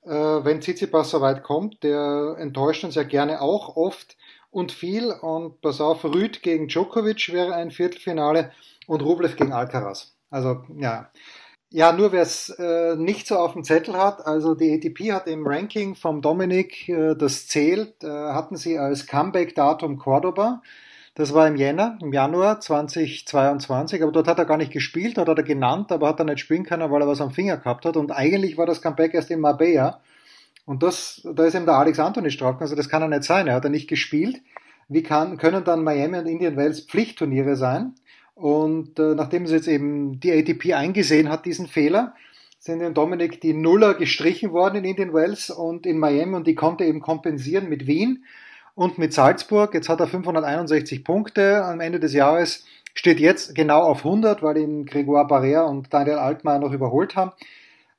Äh, 0.06 0.10
wenn 0.10 0.62
Tsitsipas 0.62 1.10
so 1.10 1.20
weit 1.20 1.44
kommt, 1.44 1.84
der 1.84 2.38
enttäuscht 2.40 2.86
uns 2.86 2.96
ja 2.96 3.04
gerne 3.04 3.42
auch 3.42 3.76
oft 3.76 4.16
und 4.52 4.72
viel. 4.72 5.12
Und 5.12 5.62
pass 5.62 5.82
auf, 5.82 6.04
Rüd 6.04 6.44
gegen 6.44 6.68
Djokovic 6.68 7.34
wäre 7.34 7.56
ein 7.56 7.72
Viertelfinale 7.72 8.52
und 8.86 9.02
Rublev 9.02 9.36
gegen 9.36 9.54
Alcaraz. 9.54 10.14
Also 10.30 10.64
ja. 10.78 11.10
Ja, 11.74 11.94
nur 11.94 12.12
wer 12.12 12.22
es 12.22 12.50
äh, 12.50 12.98
nicht 12.98 13.28
so 13.28 13.38
auf 13.38 13.54
dem 13.54 13.64
Zettel 13.64 13.96
hat, 13.96 14.28
also 14.28 14.56
die 14.56 14.74
ATP 14.74 15.14
hat 15.14 15.28
im 15.28 15.48
Ranking 15.48 15.96
vom 15.96 16.22
Dominik, 16.22 16.90
äh, 16.90 17.16
das 17.16 17.48
zählt, 17.48 18.04
äh, 18.04 18.10
hatten 18.10 18.58
sie 18.58 18.78
als 18.78 19.08
Comeback-Datum 19.08 19.98
Cordoba. 19.98 20.62
Das 21.16 21.34
war 21.34 21.48
im 21.48 21.56
Jänner, 21.56 21.98
im 22.02 22.12
Januar 22.12 22.60
2022, 22.60 24.04
aber 24.04 24.12
dort 24.12 24.28
hat 24.28 24.40
er 24.40 24.46
gar 24.46 24.58
nicht 24.58 24.74
gespielt, 24.74 25.18
dort 25.18 25.30
hat 25.30 25.38
er 25.38 25.44
genannt, 25.46 25.94
aber 25.94 26.10
hat 26.10 26.20
er 26.20 26.26
nicht 26.26 26.40
spielen 26.40 26.66
können, 26.66 26.92
weil 26.92 27.02
er 27.02 27.08
was 27.08 27.22
am 27.22 27.32
Finger 27.32 27.56
gehabt 27.56 27.86
hat. 27.86 27.96
Und 27.96 28.12
eigentlich 28.12 28.58
war 28.58 28.66
das 28.66 28.82
Comeback 28.82 29.14
erst 29.14 29.32
in 29.32 29.40
Marbella. 29.40 30.02
Und 30.66 30.84
das, 30.84 31.28
da 31.36 31.46
ist 31.46 31.56
eben 31.56 31.66
der 31.66 31.76
Alex 31.76 32.00
Anthony 32.00 32.32
Strauchen, 32.32 32.62
also 32.62 32.76
das 32.76 32.90
kann 32.90 33.02
er 33.02 33.08
nicht 33.08 33.24
sein, 33.24 33.48
er 33.48 33.56
hat 33.56 33.64
er 33.64 33.70
nicht 33.70 33.90
gespielt. 33.90 34.42
Wie 34.88 35.04
kann, 35.04 35.38
können 35.38 35.64
dann 35.64 35.84
Miami 35.84 36.18
und 36.18 36.28
Indian 36.28 36.58
Wells 36.58 36.82
Pflichtturniere 36.82 37.56
sein? 37.56 37.96
Und 38.36 39.00
äh, 39.00 39.16
nachdem 39.16 39.48
sie 39.48 39.56
jetzt 39.56 39.68
eben 39.68 40.20
die 40.20 40.32
ATP 40.32 40.74
eingesehen 40.74 41.30
hat, 41.30 41.46
diesen 41.46 41.68
Fehler, 41.68 42.14
sind 42.60 42.80
dem 42.80 42.94
Dominik 42.94 43.42
die 43.42 43.54
Nuller 43.54 43.96
gestrichen 43.96 44.52
worden 44.52 44.76
in 44.78 44.86
Indian 44.86 45.14
Wells 45.14 45.50
und 45.50 45.88
in 45.88 45.98
Miami 45.98 46.36
und 46.36 46.46
die 46.46 46.54
konnte 46.54 46.84
eben 46.84 47.00
kompensieren 47.02 47.68
mit 47.70 47.88
Wien 47.88 48.24
und 48.76 49.00
mit 49.00 49.14
Salzburg. 49.14 49.74
Jetzt 49.74 49.90
hat 49.90 50.00
er 50.00 50.08
561 50.08 51.04
Punkte 51.04 51.64
am 51.66 51.80
Ende 51.80 52.00
des 52.00 52.14
Jahres, 52.14 52.66
steht 52.94 53.20
jetzt 53.20 53.56
genau 53.56 53.82
auf 53.82 54.06
100, 54.06 54.44
weil 54.44 54.58
ihn 54.58 54.86
Grégoire 54.86 55.28
Barrère 55.28 55.68
und 55.68 55.92
Daniel 55.92 56.18
Altmaier 56.18 56.60
noch 56.60 56.72
überholt 56.72 57.16
haben. 57.16 57.32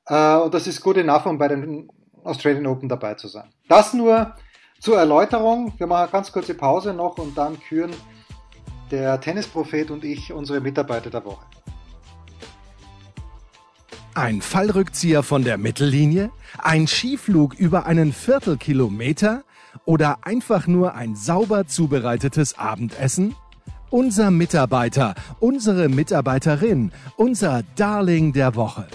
Äh, 0.07 0.37
und 0.37 0.53
das 0.53 0.65
ist 0.67 0.81
gut 0.81 0.97
enough, 0.97 1.25
um 1.25 1.37
bei 1.37 1.49
den 1.49 1.89
Australian 2.23 2.67
Open 2.67 2.89
dabei 2.89 3.13
zu 3.15 3.27
sein. 3.27 3.49
Das 3.67 3.93
nur 3.93 4.33
zur 4.79 4.97
Erläuterung. 4.97 5.73
Wir 5.77 5.87
machen 5.87 6.03
eine 6.03 6.11
ganz 6.11 6.31
kurze 6.31 6.53
Pause 6.53 6.93
noch 6.93 7.17
und 7.17 7.37
dann 7.37 7.59
küren 7.59 7.91
der 8.91 9.19
Tennisprophet 9.19 9.91
und 9.91 10.03
ich 10.03 10.33
unsere 10.33 10.59
Mitarbeiter 10.59 11.09
der 11.09 11.25
Woche. 11.25 11.45
Ein 14.13 14.41
Fallrückzieher 14.41 15.23
von 15.23 15.43
der 15.43 15.57
Mittellinie? 15.57 16.29
Ein 16.59 16.85
Skiflug 16.85 17.55
über 17.55 17.87
einen 17.87 18.13
Viertelkilometer? 18.13 19.43
Oder 19.85 20.19
einfach 20.21 20.67
nur 20.67 20.93
ein 20.93 21.15
sauber 21.15 21.65
zubereitetes 21.65 22.59
Abendessen? 22.59 23.35
Unser 23.89 24.31
Mitarbeiter, 24.31 25.15
unsere 25.39 25.89
Mitarbeiterin, 25.89 26.91
unser 27.15 27.63
Darling 27.75 28.33
der 28.33 28.55
Woche. 28.55 28.87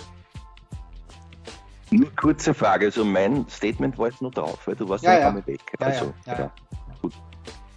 Nur 1.91 2.15
kurze 2.17 2.53
Frage, 2.53 2.87
also 2.87 3.05
mein 3.05 3.49
Statement 3.49 3.97
war 3.99 4.09
jetzt 4.09 4.21
nur 4.21 4.31
drauf, 4.31 4.67
weil 4.67 4.77
du 4.77 4.89
warst 4.89 5.05
ja, 5.05 5.19
ja. 5.19 5.47
weg. 5.47 5.61
Also, 5.79 6.13
ja, 6.27 6.39
ja. 6.39 6.53
Gut. 7.01 7.15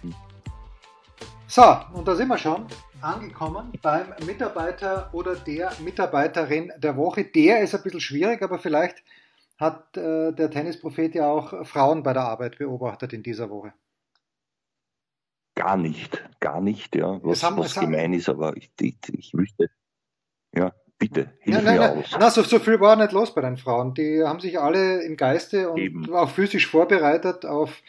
Hm. 0.02 0.14
So, 1.46 1.76
und 1.94 2.06
da 2.06 2.14
sind 2.14 2.28
wir 2.28 2.38
schon 2.38 2.66
angekommen 3.00 3.72
beim 3.80 4.12
Mitarbeiter 4.26 5.08
oder 5.12 5.34
der 5.34 5.72
Mitarbeiterin 5.82 6.72
der 6.78 6.96
Woche. 6.96 7.24
Der 7.24 7.60
ist 7.60 7.74
ein 7.74 7.82
bisschen 7.82 8.00
schwierig, 8.00 8.42
aber 8.42 8.58
vielleicht 8.58 9.02
hat 9.58 9.96
äh, 9.96 10.32
der 10.32 10.50
Tennisprophet 10.50 11.14
ja 11.14 11.30
auch 11.30 11.66
Frauen 11.66 12.02
bei 12.02 12.12
der 12.12 12.22
Arbeit 12.22 12.58
beobachtet 12.58 13.12
in 13.12 13.22
dieser 13.22 13.48
Woche. 13.48 13.72
Gar 15.54 15.76
nicht, 15.76 16.22
gar 16.40 16.60
nicht, 16.60 16.96
ja. 16.96 17.20
Was, 17.22 17.42
haben, 17.42 17.58
was 17.58 17.74
gemein 17.74 18.14
ist, 18.14 18.28
aber 18.28 18.56
ich, 18.56 18.70
ich, 18.80 18.96
ich 19.12 19.34
wüsste, 19.34 19.70
ja. 20.54 20.72
Bitte, 21.02 21.32
hilf 21.40 21.56
nein, 21.56 21.64
nein, 21.64 21.74
mir 21.74 21.80
nein. 21.80 21.98
aus. 21.98 22.16
Na, 22.18 22.30
so, 22.30 22.42
so, 22.42 22.60
viel 22.60 22.78
war 22.78 22.94
nicht 22.94 23.10
los 23.10 23.34
bei 23.34 23.40
den 23.40 23.56
Frauen. 23.56 23.92
Die 23.94 24.22
haben 24.22 24.38
sich 24.38 24.60
alle 24.60 25.02
im 25.02 25.16
Geiste 25.16 25.68
und 25.70 25.78
eben. 25.78 26.14
auch 26.14 26.30
physisch 26.30 26.68
vorbereitet 26.68 27.44
auf 27.44 27.82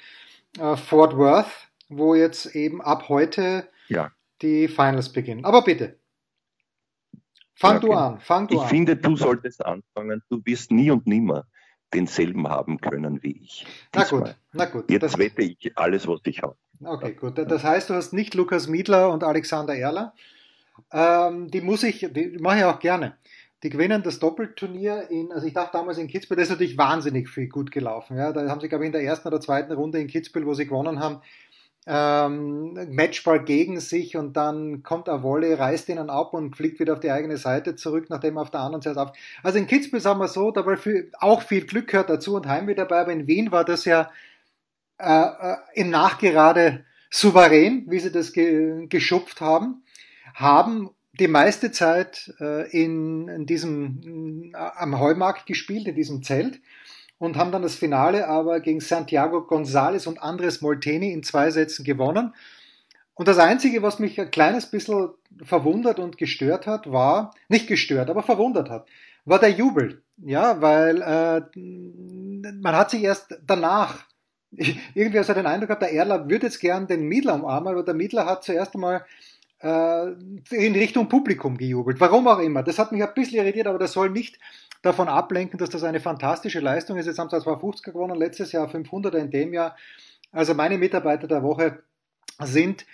äh, 0.60 0.76
Fort 0.76 1.16
Worth, 1.16 1.70
wo 1.90 2.16
jetzt 2.16 2.56
eben 2.56 2.82
ab 2.82 3.10
heute 3.10 3.68
ja. 3.88 4.12
die 4.42 4.68
Finals 4.68 5.10
beginnen. 5.14 5.46
Aber 5.46 5.64
bitte. 5.64 6.00
Fang 7.54 7.76
ja, 7.76 7.80
du 7.80 7.94
an, 7.94 8.20
fang 8.20 8.48
du 8.48 8.56
ich 8.56 8.60
an. 8.60 8.66
Ich 8.66 8.70
finde, 8.72 8.96
du 8.96 9.16
solltest 9.16 9.64
anfangen. 9.64 10.24
Du 10.30 10.42
wirst 10.44 10.72
nie 10.72 10.90
und 10.90 11.06
nimmer 11.06 11.46
denselben 11.94 12.48
haben 12.50 12.82
können 12.82 13.22
wie 13.22 13.44
ich. 13.44 13.68
Na 13.94 14.06
gut, 14.06 14.36
na 14.54 14.66
gut. 14.66 14.90
Jetzt 14.90 15.04
das 15.04 15.18
wette 15.20 15.44
ich 15.44 15.78
alles, 15.78 16.08
was 16.08 16.20
ich 16.26 16.42
habe. 16.42 16.58
Okay, 16.84 17.14
gut. 17.14 17.38
Das 17.38 17.64
heißt, 17.64 17.92
du 17.92 17.94
hast 17.94 18.12
nicht 18.12 18.34
Lukas 18.34 18.68
Miedler 18.68 19.12
und 19.12 19.24
Alexander 19.24 19.76
Erler, 19.76 20.14
ähm, 20.92 21.50
die 21.50 21.62
muss 21.62 21.84
ich, 21.84 22.08
die 22.12 22.38
mache 22.40 22.60
ich 22.60 22.64
auch 22.64 22.80
gerne. 22.80 23.18
Die 23.64 23.70
gewinnen 23.70 24.04
das 24.04 24.20
Doppelturnier 24.20 25.10
in, 25.10 25.32
also 25.32 25.48
ich 25.48 25.54
dachte 25.54 25.78
damals 25.78 25.98
in 25.98 26.08
Kitzbühel, 26.08 26.38
das 26.38 26.48
ist 26.48 26.52
natürlich 26.52 26.78
wahnsinnig 26.78 27.30
viel 27.30 27.48
gut 27.48 27.72
gelaufen. 27.72 28.18
Ja, 28.18 28.34
da 28.34 28.48
haben 28.50 28.60
sie, 28.60 28.68
glaube 28.68 28.84
ich, 28.84 28.88
in 28.88 28.92
der 28.92 29.04
ersten 29.04 29.28
oder 29.30 29.40
zweiten 29.40 29.72
Runde 29.72 30.00
in 30.00 30.08
Kitzbühel, 30.08 30.46
wo 30.46 30.54
sie 30.54 30.66
gewonnen 30.66 31.00
haben, 31.00 31.22
ähm, 31.86 32.74
Matchball 32.92 33.44
gegen 33.44 33.80
sich 33.80 34.16
und 34.16 34.38
dann 34.38 34.84
kommt 34.84 35.08
er 35.08 35.24
Wolle, 35.24 35.60
reißt 35.60 35.90
ihnen 35.90 36.10
ab 36.10 36.34
und 36.34 36.56
fliegt 36.56 36.80
wieder 36.80 36.94
auf 36.94 37.00
die 37.00 37.12
eigene 37.12 37.38
Seite 37.38 37.76
zurück, 37.76 38.10
nachdem 38.10 38.38
er 38.38 38.42
auf 38.42 38.52
der 38.52 38.62
anderen 38.62 38.82
Seite 38.82 39.02
auf. 39.02 39.14
Also 39.44 39.58
in 39.60 39.68
Kitzbühel 39.68 40.02
sagen 40.02 40.20
wir 40.20 40.28
so, 40.28 40.52
da 40.52 40.66
war 40.66 40.78
viel, 40.78 41.12
auch 41.20 41.42
viel 41.42 41.66
Glück 41.66 41.88
gehört 41.88 42.10
dazu 42.10 42.36
und 42.36 42.48
Heimweh 42.48 42.76
dabei, 42.76 43.00
aber 43.02 43.12
in 43.14 43.28
Wien 43.28 43.52
war 43.52 43.66
das 43.66 43.86
ja 43.86 44.12
äh, 44.98 45.06
äh 45.06 45.58
im 45.74 45.90
Nachgerade 45.90 46.86
souverän, 47.10 47.86
wie 47.88 48.00
sie 48.00 48.12
das 48.12 48.34
ge 48.34 48.88
geschupft 48.88 49.42
haben 49.42 49.83
haben 50.34 50.90
die 51.20 51.28
meiste 51.28 51.72
Zeit 51.72 52.34
äh, 52.40 52.70
in, 52.72 53.28
in 53.28 53.46
diesem 53.46 54.52
äh, 54.54 54.58
am 54.58 55.00
Heumarkt 55.00 55.46
gespielt, 55.46 55.88
in 55.88 55.96
diesem 55.96 56.24
Zelt 56.24 56.60
und 57.20 57.38
haben 57.38 57.52
dann 57.52 57.62
das 57.62 57.76
Finale 57.76 58.28
aber 58.28 58.60
gegen 58.60 58.80
Santiago 58.80 59.40
González 59.40 60.08
und 60.08 60.22
Andres 60.22 60.62
Molteni 60.62 61.12
in 61.14 61.24
zwei 61.24 61.52
Sätzen 61.52 61.86
gewonnen. 61.86 62.34
Und 63.16 63.28
das 63.28 63.38
Einzige, 63.38 63.84
was 63.84 64.00
mich 64.00 64.20
ein 64.20 64.32
kleines 64.32 64.66
bisschen 64.66 65.10
verwundert 65.44 66.00
und 66.00 66.18
gestört 66.18 66.66
hat, 66.66 66.92
war, 66.92 67.34
nicht 67.48 67.68
gestört, 67.68 68.10
aber 68.10 68.24
verwundert 68.24 68.70
hat, 68.70 68.88
war 69.26 69.40
der 69.40 69.52
Jubel. 69.52 70.02
Ja, 70.18 70.62
weil 70.62 71.02
äh, 71.02 71.42
man 71.58 72.76
hat 72.76 72.92
sich 72.92 73.04
erst 73.04 73.40
danach, 73.46 74.06
irgendwie 74.52 75.18
also 75.20 75.34
den 75.34 75.46
Eindruck 75.46 75.70
gehabt, 75.70 75.84
der 75.84 75.94
Erler 75.94 76.30
würde 76.30 76.48
jetzt 76.48 76.60
gern 76.60 76.88
den 76.88 77.08
Miedler 77.08 77.36
umarmen, 77.36 77.74
aber 77.74 77.84
der 77.84 77.94
Miedler 77.94 78.26
hat 78.26 78.44
zuerst 78.44 78.74
einmal 78.74 79.06
äh, 79.64 80.12
in 80.52 80.74
Richtung 80.74 81.08
Publikum 81.08 81.58
gejubelt. 81.58 82.00
Warum 82.00 82.28
auch 82.28 82.40
immer. 82.40 82.64
Das 82.64 82.80
hat 82.80 82.92
mich 82.92 83.02
ein 83.02 83.14
bisschen 83.16 83.40
irritiert, 83.40 83.68
aber 83.68 83.80
das 83.80 83.94
soll 83.94 84.10
nicht 84.10 84.38
davon 84.82 85.08
ablenken, 85.08 85.58
dass 85.58 85.70
das 85.70 85.84
eine 85.84 86.02
fantastische 86.02 86.60
Leistung 86.60 86.98
ist. 86.98 87.06
Jetzt 87.06 87.18
haben 87.18 87.30
sie 87.30 87.38
250er 87.38 87.92
gewonnen, 87.92 88.18
letztes 88.18 88.52
Jahr 88.52 88.68
500er 88.68 89.18
in 89.18 89.32
dem 89.32 89.54
Jahr. 89.54 89.76
Also 90.32 90.54
meine 90.54 90.78
Mitarbeiter 90.78 91.28
der 91.28 91.44
Woche 91.44 91.80
sind 92.40 92.86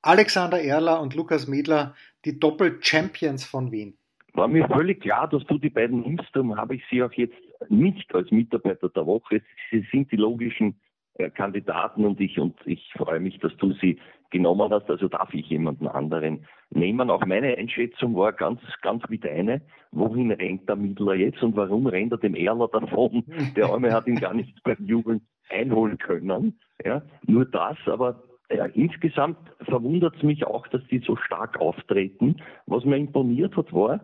Alexander 0.00 0.60
Erler 0.62 1.00
und 1.00 1.14
Lukas 1.14 1.46
Miedler, 1.46 1.94
die 2.24 2.38
Doppel-Champions 2.38 3.44
von 3.44 3.70
Wien. 3.70 3.96
War 4.32 4.48
mir 4.48 4.66
völlig 4.68 5.02
klar, 5.02 5.28
dass 5.28 5.44
du 5.44 5.58
die 5.58 5.70
beiden 5.70 6.00
nimmst, 6.00 6.28
darum 6.32 6.56
habe 6.56 6.74
ich 6.74 6.82
sie 6.90 7.02
auch 7.02 7.12
jetzt 7.12 7.36
nicht 7.68 8.14
als 8.14 8.30
Mitarbeiter 8.30 8.88
der 8.88 9.06
Woche. 9.06 9.42
Sie 9.70 9.86
sind 9.92 10.10
die 10.10 10.16
logischen 10.16 10.80
äh, 11.14 11.30
Kandidaten 11.30 12.04
und 12.04 12.20
ich, 12.20 12.38
und 12.38 12.56
ich 12.66 12.92
freue 12.96 13.20
mich, 13.20 13.38
dass 13.38 13.56
du 13.58 13.72
sie 13.74 14.00
genommen 14.34 14.70
hast, 14.70 14.90
also 14.90 15.08
darf 15.08 15.32
ich 15.32 15.48
jemanden 15.48 15.86
anderen 15.86 16.44
nehmen. 16.70 17.08
Auch 17.08 17.24
meine 17.24 17.56
Einschätzung 17.56 18.16
war 18.16 18.32
ganz, 18.32 18.60
ganz 18.82 19.02
wie 19.08 19.18
deine. 19.18 19.62
Wohin 19.92 20.32
rennt 20.32 20.68
der 20.68 20.76
Mittler 20.76 21.14
jetzt 21.14 21.42
und 21.42 21.56
warum 21.56 21.86
rennt 21.86 22.12
er 22.12 22.18
dem 22.18 22.34
Erler 22.34 22.68
davon? 22.68 23.24
Der 23.56 23.66
Arme 23.66 23.92
hat 23.92 24.08
ihn 24.08 24.20
gar 24.20 24.34
nicht 24.34 24.60
beim 24.64 24.84
Jubeln 24.84 25.20
einholen 25.48 25.98
können. 25.98 26.58
Ja, 26.84 27.02
nur 27.26 27.44
das, 27.44 27.76
aber 27.86 28.24
ja, 28.50 28.66
insgesamt 28.66 29.38
verwundert 29.60 30.16
es 30.16 30.22
mich 30.24 30.44
auch, 30.44 30.66
dass 30.68 30.82
die 30.88 30.98
so 30.98 31.16
stark 31.16 31.60
auftreten. 31.60 32.36
Was 32.66 32.84
mir 32.84 32.96
imponiert 32.96 33.56
hat, 33.56 33.72
war 33.72 34.00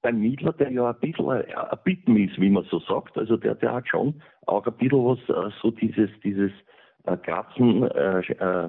beim 0.00 0.20
Miedler, 0.20 0.52
der 0.54 0.70
ja 0.70 0.90
ein 0.90 1.00
bisschen 1.00 1.28
ein, 1.28 1.44
Bitten 1.84 2.16
ist, 2.16 2.40
wie 2.40 2.50
man 2.50 2.64
so 2.64 2.80
sagt. 2.80 3.18
Also 3.18 3.36
der, 3.36 3.54
der 3.54 3.74
hat 3.74 3.88
schon 3.88 4.22
auch 4.46 4.66
ein 4.66 4.72
bisschen 4.74 5.04
was, 5.04 5.18
äh, 5.28 5.50
so 5.60 5.70
dieses, 5.70 6.10
dieses 6.24 6.52
äh, 7.04 7.16
Kratzen, 7.16 7.82
äh, 7.84 8.20
äh, 8.20 8.68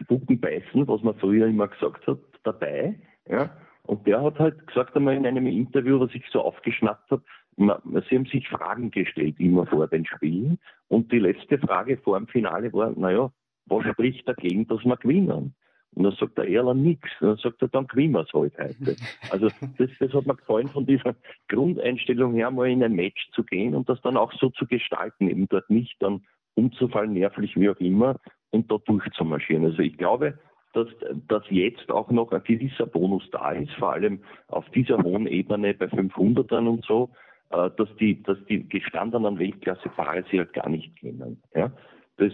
Spucken, 0.00 0.40
Beißen, 0.40 0.86
was 0.86 1.02
man 1.02 1.16
früher 1.16 1.46
immer 1.46 1.68
gesagt 1.68 2.06
hat, 2.06 2.18
dabei. 2.44 2.98
Ja. 3.28 3.50
Und 3.82 4.06
der 4.06 4.22
hat 4.22 4.38
halt 4.38 4.66
gesagt 4.66 4.96
einmal 4.96 5.16
in 5.16 5.26
einem 5.26 5.46
Interview, 5.46 5.98
was 6.00 6.14
ich 6.14 6.24
so 6.30 6.42
aufgeschnappt 6.42 7.10
habe, 7.10 7.22
sie 7.56 8.16
haben 8.16 8.26
sich 8.26 8.48
Fragen 8.48 8.90
gestellt 8.90 9.40
immer 9.40 9.66
vor 9.66 9.88
den 9.88 10.06
Spielen. 10.06 10.58
Und 10.88 11.10
die 11.10 11.18
letzte 11.18 11.58
Frage 11.58 11.96
vor 11.96 12.18
dem 12.18 12.28
Finale 12.28 12.72
war, 12.72 12.92
naja, 12.96 13.32
was 13.66 13.84
spricht 13.86 14.28
dagegen, 14.28 14.66
dass 14.68 14.84
wir 14.84 14.96
gewinnen? 14.96 15.54
Und 15.94 16.04
dann 16.04 16.12
sagt 16.12 16.38
der 16.38 16.48
Erler 16.48 16.74
nichts. 16.74 17.08
Und 17.20 17.28
dann 17.28 17.36
sagt 17.38 17.62
er, 17.62 17.68
dann 17.68 17.86
gewinnen 17.86 18.12
wir 18.12 18.20
es 18.20 18.32
halt 18.32 18.56
heute. 18.58 18.96
Also 19.30 19.48
das, 19.78 19.90
das 19.98 20.12
hat 20.12 20.26
mir 20.26 20.36
gefallen, 20.36 20.68
von 20.68 20.86
dieser 20.86 21.14
Grundeinstellung 21.48 22.34
her 22.34 22.50
mal 22.50 22.68
in 22.68 22.84
ein 22.84 22.92
Match 22.92 23.30
zu 23.32 23.42
gehen 23.42 23.74
und 23.74 23.88
das 23.88 24.00
dann 24.02 24.16
auch 24.16 24.32
so 24.34 24.50
zu 24.50 24.66
gestalten, 24.66 25.28
eben 25.28 25.48
dort 25.48 25.68
nicht 25.70 25.96
dann 26.00 26.24
umzufallen, 26.54 27.12
nervlich 27.12 27.56
wie 27.56 27.70
auch 27.70 27.80
immer, 27.80 28.20
und 28.50 28.70
da 28.70 28.78
durchzumarschieren. 28.78 29.64
Also 29.64 29.80
ich 29.80 29.96
glaube, 29.96 30.38
dass, 30.72 30.88
dass 31.28 31.42
jetzt 31.50 31.90
auch 31.90 32.10
noch 32.10 32.32
ein 32.32 32.42
gewisser 32.44 32.86
Bonus 32.86 33.28
da 33.30 33.52
ist, 33.52 33.72
vor 33.74 33.92
allem 33.92 34.20
auf 34.48 34.68
dieser 34.70 35.02
hohen 35.02 35.26
Ebene 35.26 35.74
bei 35.74 35.86
500ern 35.86 36.68
und 36.68 36.84
so, 36.84 37.10
äh, 37.50 37.70
dass 37.76 37.88
die, 37.96 38.22
dass 38.22 38.38
die 38.48 38.68
gestandenen 38.68 39.38
Weltklasse-Paare 39.38 40.24
sie 40.30 40.38
halt 40.38 40.52
gar 40.52 40.68
nicht 40.68 40.96
kennen. 40.96 41.42
Ja? 41.54 41.72
Das, 42.16 42.32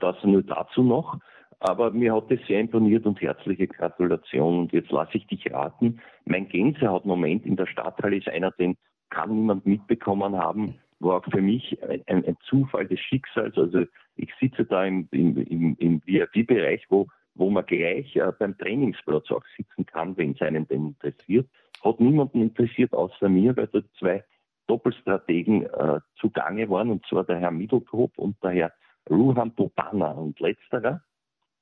das 0.00 0.16
nur 0.24 0.42
dazu 0.42 0.82
noch. 0.82 1.18
Aber 1.60 1.90
mir 1.90 2.14
hat 2.14 2.30
es 2.30 2.46
sehr 2.46 2.60
imponiert 2.60 3.06
und 3.06 3.20
herzliche 3.20 3.66
Gratulation. 3.66 4.60
Und 4.60 4.72
jetzt 4.72 4.90
lasse 4.90 5.16
ich 5.16 5.26
dich 5.26 5.50
raten. 5.52 6.00
Mein 6.24 6.48
Gänsehautmoment 6.48 7.46
in 7.46 7.56
der 7.56 7.66
Stadthalle 7.66 8.16
ist 8.16 8.28
einer, 8.28 8.50
den 8.52 8.76
kann 9.10 9.34
niemand 9.34 9.64
mitbekommen 9.64 10.36
haben, 10.36 10.74
war 11.00 11.18
auch 11.18 11.24
für 11.30 11.42
mich 11.42 11.78
ein, 11.82 12.24
ein, 12.24 12.36
Zufall 12.44 12.86
des 12.86 13.00
Schicksals. 13.00 13.56
Also 13.56 13.84
ich 14.16 14.30
sitze 14.40 14.64
da 14.64 14.84
im, 14.84 15.08
im, 15.10 15.36
im, 15.36 15.76
im 15.78 16.02
VIP-Bereich, 16.06 16.86
wo, 16.88 17.06
wo 17.34 17.50
man 17.50 17.66
gleich 17.66 18.14
äh, 18.16 18.32
beim 18.38 18.56
Trainingsplatz 18.56 19.30
auch 19.30 19.44
sitzen 19.56 19.86
kann, 19.86 20.16
wenn 20.16 20.32
es 20.32 20.40
einen 20.40 20.66
denn 20.68 20.86
interessiert. 20.88 21.48
Hat 21.82 22.00
niemanden 22.00 22.40
interessiert 22.40 22.92
außer 22.92 23.28
mir, 23.28 23.56
weil 23.56 23.66
dort 23.68 23.86
zwei 23.98 24.24
Doppelstrategen 24.66 25.66
äh, 25.66 26.00
zugange 26.16 26.68
waren, 26.70 26.90
und 26.90 27.04
zwar 27.06 27.24
der 27.24 27.38
Herr 27.38 27.50
Mittelkop 27.50 28.16
und 28.16 28.42
der 28.42 28.50
Herr 28.50 28.72
Ruhan 29.10 29.54
Popana. 29.54 30.12
Und 30.12 30.40
letzterer 30.40 31.02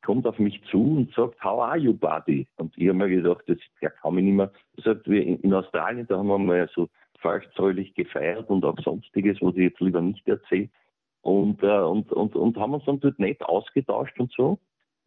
kommt 0.05 0.27
auf 0.27 0.39
mich 0.39 0.63
zu 0.71 0.81
und 0.81 1.15
sagt, 1.15 1.43
how 1.43 1.63
are 1.63 1.77
you, 1.77 1.95
buddy? 1.95 2.47
Und 2.57 2.77
ich 2.77 2.89
habe 2.89 2.99
mir 2.99 3.09
gedacht, 3.09 3.45
das, 3.47 3.59
der 3.81 3.91
kann 3.91 4.15
mich 4.15 4.25
nicht 4.25 4.35
mehr. 4.35 4.53
Sagt, 4.85 5.09
wir 5.09 5.25
in 5.25 5.53
Australien, 5.55 6.07
da 6.07 6.19
haben 6.19 6.29
wir 6.29 6.39
mal 6.39 6.69
so 6.75 6.89
falschzäulig 7.23 7.95
gefeiert 7.95 8.51
und 8.51 8.65
auch 8.65 8.79
sonstiges, 8.81 9.39
was 9.41 9.55
ich 9.55 9.63
jetzt 9.63 9.81
lieber 9.81 10.01
nicht 10.01 10.27
erzähle. 10.29 10.69
Und, 11.23 11.63
äh, 11.63 11.81
und, 11.81 12.13
und, 12.13 12.35
und 12.35 12.57
haben 12.59 12.75
uns 12.75 12.85
dann 12.85 13.01
dort 13.01 13.19
nett 13.19 13.43
ausgetauscht 13.43 14.19
und 14.19 14.33
so. 14.33 14.59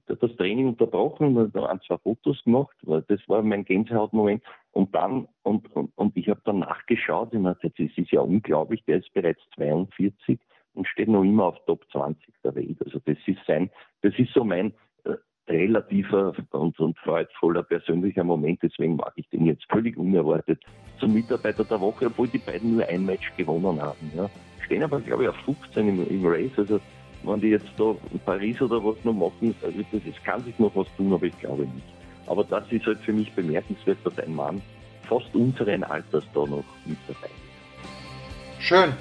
Das 0.08 0.36
Training 0.38 0.68
unterbrochen 0.68 1.36
und 1.36 1.56
ein, 1.58 1.82
zwei 1.82 1.98
Fotos 1.98 2.44
gemacht. 2.44 2.76
weil 2.84 3.02
Das 3.08 3.20
war 3.28 3.42
mein 3.42 3.66
Gänsehautmoment. 3.66 4.44
Und 4.72 4.94
dann, 4.94 5.28
und, 5.44 5.76
und, 5.76 5.92
und 5.96 6.16
ich 6.16 6.30
habe 6.30 6.42
dann 6.46 6.60
nachgeschaut, 6.60 7.34
ich 7.34 7.40
meine, 7.40 7.58
das 7.62 7.72
ist 7.78 8.12
ja 8.12 8.22
unglaublich, 8.22 8.84
der 8.86 9.00
ist 9.00 9.12
bereits 9.14 9.42
42 9.56 10.40
und 10.76 10.88
steht 10.88 11.08
noch 11.08 11.24
immer 11.24 11.46
auf 11.46 11.66
Top 11.66 11.86
20 11.92 12.34
der 12.44 12.56
Welt. 12.56 12.78
Also 12.86 13.00
das 13.06 13.18
ist 13.26 13.40
sein, 13.48 13.72
das 14.02 14.14
ist 14.18 14.32
so 14.34 14.44
mein 14.44 14.74
äh, 15.06 15.16
relativer 15.48 16.34
und, 16.52 16.80
und 16.80 16.98
freudvoller 17.00 17.64
persönlicher 17.64 18.24
Moment. 18.24 18.60
Deswegen 18.64 18.96
mag 18.96 19.14
ich 19.16 19.28
den 19.30 19.46
jetzt 19.46 19.66
völlig 19.70 19.98
unerwartet 19.98 20.60
zum 21.00 21.14
Mitarbeiter 21.14 21.64
der 21.64 21.80
Woche, 21.80 22.08
obwohl 22.08 22.28
die 22.28 22.40
beiden 22.40 22.76
nur 22.76 22.88
ein 22.88 23.06
Match 23.06 23.32
gewonnen 23.38 23.82
haben. 23.82 24.12
Ja. 24.16 24.30
Stehen 24.66 24.84
aber, 24.84 25.00
glaube 25.00 25.24
ich, 25.24 25.30
auf 25.30 25.36
15 25.46 25.88
im, 25.88 26.08
im 26.10 26.26
Race. 26.26 26.52
Also 26.58 26.80
wenn 27.24 27.42
die 27.42 27.50
jetzt 27.50 27.70
da 27.78 27.96
in 28.12 28.20
Paris 28.20 28.62
oder 28.62 28.84
was 28.84 28.96
noch 29.04 29.14
machen, 29.14 29.56
also 29.64 29.78
das, 29.92 30.02
es 30.06 30.24
kann 30.24 30.44
sich 30.44 30.58
noch 30.60 30.76
was 30.76 30.88
tun, 30.98 31.14
aber 31.14 31.26
ich 31.26 31.38
glaube 31.40 31.64
nicht. 31.64 31.88
Aber 32.28 32.44
das 32.44 32.72
ist 32.72 32.86
halt 32.86 33.00
für 33.00 33.14
mich 33.14 33.32
bemerkenswert, 33.34 33.98
dass 34.04 34.18
ein 34.20 34.34
Mann 34.34 34.62
fast 35.04 35.34
unseren 35.36 35.84
Alters 35.84 36.24
da 36.34 36.40
noch 36.42 36.64
mit 36.86 36.98
dabei 37.08 37.28
ist. 37.28 38.64
Schön. 38.64 38.94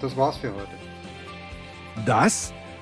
Das 0.00 0.16
war's 0.16 0.36
für 0.38 0.48
heute. 0.48 0.66
Das 2.04 2.52